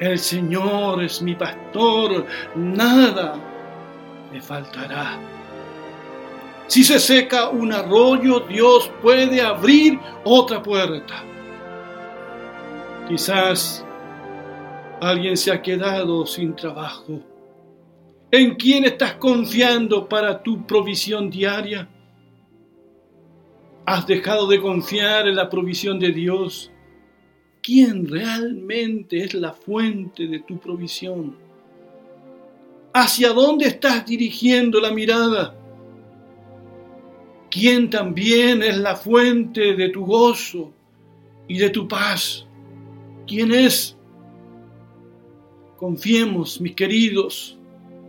El 0.00 0.18
Señor 0.18 1.02
es 1.04 1.20
mi 1.20 1.34
pastor, 1.34 2.24
nada 2.56 3.34
me 4.32 4.40
faltará. 4.40 5.39
Si 6.70 6.84
se 6.84 7.00
seca 7.00 7.48
un 7.48 7.72
arroyo, 7.72 8.38
Dios 8.38 8.92
puede 9.02 9.40
abrir 9.40 9.98
otra 10.22 10.62
puerta. 10.62 11.24
Quizás 13.08 13.84
alguien 15.00 15.36
se 15.36 15.50
ha 15.50 15.60
quedado 15.60 16.24
sin 16.26 16.54
trabajo. 16.54 17.20
¿En 18.30 18.54
quién 18.54 18.84
estás 18.84 19.14
confiando 19.14 20.08
para 20.08 20.44
tu 20.44 20.64
provisión 20.64 21.28
diaria? 21.28 21.88
¿Has 23.84 24.06
dejado 24.06 24.46
de 24.46 24.60
confiar 24.60 25.26
en 25.26 25.34
la 25.34 25.50
provisión 25.50 25.98
de 25.98 26.12
Dios? 26.12 26.70
¿Quién 27.64 28.06
realmente 28.06 29.24
es 29.24 29.34
la 29.34 29.54
fuente 29.54 30.28
de 30.28 30.38
tu 30.38 30.60
provisión? 30.60 31.36
¿Hacia 32.94 33.30
dónde 33.30 33.66
estás 33.66 34.06
dirigiendo 34.06 34.80
la 34.80 34.92
mirada? 34.92 35.56
Quien 37.60 37.90
también 37.90 38.62
es 38.62 38.78
la 38.78 38.96
fuente 38.96 39.74
de 39.76 39.90
tu 39.90 40.06
gozo 40.06 40.72
y 41.46 41.58
de 41.58 41.68
tu 41.68 41.86
paz. 41.86 42.46
¿Quién 43.26 43.52
es? 43.52 43.98
Confiemos, 45.76 46.58
mis 46.58 46.74
queridos, 46.74 47.58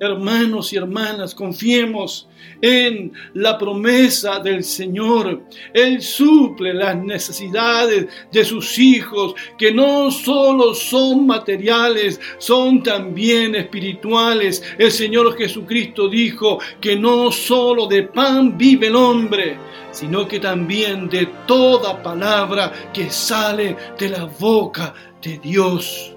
hermanos 0.02 0.74
y 0.74 0.78
hermanas, 0.78 1.36
confiemos 1.36 2.28
en 2.60 3.14
la 3.36 3.56
promesa 3.56 4.40
del 4.40 4.64
Señor. 4.64 5.44
Él 5.76 6.02
suple 6.02 6.74
las 6.74 6.98
necesidades 6.98 8.08
de 8.32 8.44
sus 8.44 8.80
hijos, 8.80 9.36
que 9.60 9.72
no 9.72 10.10
solo 10.10 10.74
son 10.74 11.28
materiales, 11.28 12.20
son 12.40 12.82
también 12.82 13.54
espirituales. 13.54 14.64
El 14.80 14.92
Señor 14.92 15.38
Jesucristo 15.38 16.10
dijo 16.10 16.58
que 16.80 16.96
no 16.96 17.32
solo 17.32 17.86
de 17.86 18.02
pan 18.02 18.58
vive 18.58 18.88
el 18.88 18.96
hombre, 18.96 19.58
sino 19.92 20.28
que 20.28 20.40
también 20.40 21.10
de 21.10 21.28
toda 21.46 22.02
palabra 22.02 22.74
que 22.92 23.12
sale 23.12 23.78
de 24.00 24.10
la 24.10 24.26
boca 24.26 24.96
de 25.22 25.38
Dios. 25.38 26.16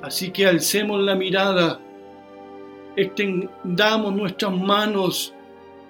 Así 0.00 0.30
que 0.30 0.46
alcemos 0.46 1.02
la 1.02 1.16
mirada 1.16 1.80
extendamos 2.96 4.14
nuestras 4.14 4.56
manos 4.56 5.34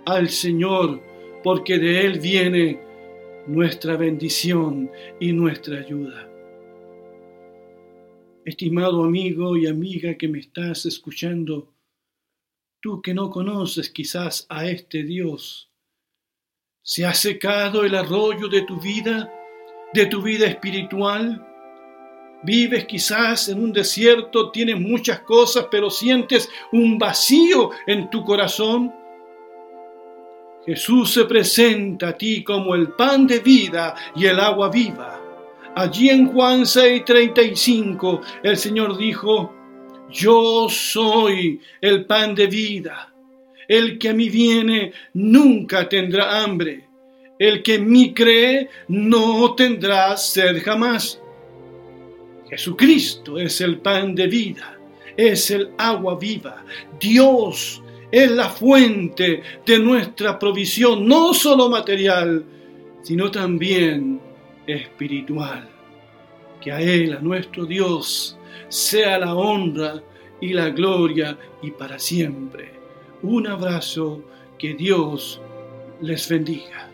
al 0.04 0.28
Señor, 0.28 1.00
porque 1.42 1.78
de 1.78 2.04
Él 2.04 2.18
viene 2.18 2.80
nuestra 3.46 3.96
bendición 3.96 4.90
y 5.20 5.32
nuestra 5.32 5.78
ayuda. 5.78 6.28
Estimado 8.44 9.04
amigo 9.04 9.56
y 9.56 9.66
amiga 9.66 10.14
que 10.14 10.28
me 10.28 10.40
estás 10.40 10.86
escuchando, 10.86 11.72
tú 12.80 13.02
que 13.02 13.14
no 13.14 13.30
conoces 13.30 13.90
quizás 13.90 14.46
a 14.48 14.66
este 14.66 15.02
Dios, 15.02 15.70
¿se 16.82 17.04
ha 17.04 17.14
secado 17.14 17.84
el 17.84 17.94
arroyo 17.94 18.48
de 18.48 18.62
tu 18.62 18.80
vida, 18.80 19.32
de 19.92 20.06
tu 20.06 20.22
vida 20.22 20.46
espiritual? 20.46 21.44
Vives 22.46 22.84
quizás 22.84 23.48
en 23.48 23.60
un 23.60 23.72
desierto, 23.72 24.52
tienes 24.52 24.80
muchas 24.80 25.18
cosas, 25.20 25.66
pero 25.68 25.90
sientes 25.90 26.48
un 26.70 26.96
vacío 26.96 27.70
en 27.88 28.08
tu 28.08 28.24
corazón. 28.24 28.94
Jesús 30.64 31.12
se 31.12 31.24
presenta 31.24 32.10
a 32.10 32.12
ti 32.16 32.44
como 32.44 32.76
el 32.76 32.90
pan 32.92 33.26
de 33.26 33.40
vida 33.40 33.96
y 34.14 34.26
el 34.26 34.38
agua 34.38 34.70
viva. 34.70 35.20
Allí 35.74 36.08
en 36.08 36.28
Juan 36.28 36.60
6:35 36.60 38.20
el 38.44 38.56
Señor 38.56 38.96
dijo, 38.96 39.52
yo 40.08 40.68
soy 40.70 41.60
el 41.80 42.06
pan 42.06 42.36
de 42.36 42.46
vida. 42.46 43.12
El 43.66 43.98
que 43.98 44.10
a 44.10 44.14
mí 44.14 44.28
viene 44.28 44.92
nunca 45.14 45.88
tendrá 45.88 46.44
hambre. 46.44 46.84
El 47.40 47.64
que 47.64 47.74
en 47.74 47.90
mí 47.90 48.14
cree 48.14 48.70
no 48.86 49.56
tendrá 49.56 50.16
sed 50.16 50.62
jamás. 50.62 51.20
Jesucristo 52.48 53.38
es 53.38 53.60
el 53.60 53.78
pan 53.78 54.14
de 54.14 54.26
vida, 54.26 54.78
es 55.16 55.50
el 55.50 55.70
agua 55.78 56.16
viva. 56.18 56.64
Dios 57.00 57.82
es 58.10 58.30
la 58.30 58.48
fuente 58.48 59.42
de 59.64 59.78
nuestra 59.78 60.38
provisión, 60.38 61.06
no 61.06 61.34
solo 61.34 61.68
material, 61.68 62.44
sino 63.02 63.30
también 63.30 64.20
espiritual. 64.66 65.68
Que 66.60 66.72
a 66.72 66.80
Él, 66.80 67.16
a 67.16 67.20
nuestro 67.20 67.66
Dios, 67.66 68.38
sea 68.68 69.18
la 69.18 69.34
honra 69.34 70.02
y 70.40 70.52
la 70.52 70.70
gloria 70.70 71.36
y 71.62 71.70
para 71.70 71.98
siempre. 71.98 72.72
Un 73.22 73.46
abrazo, 73.46 74.22
que 74.58 74.74
Dios 74.74 75.40
les 76.00 76.28
bendiga. 76.28 76.90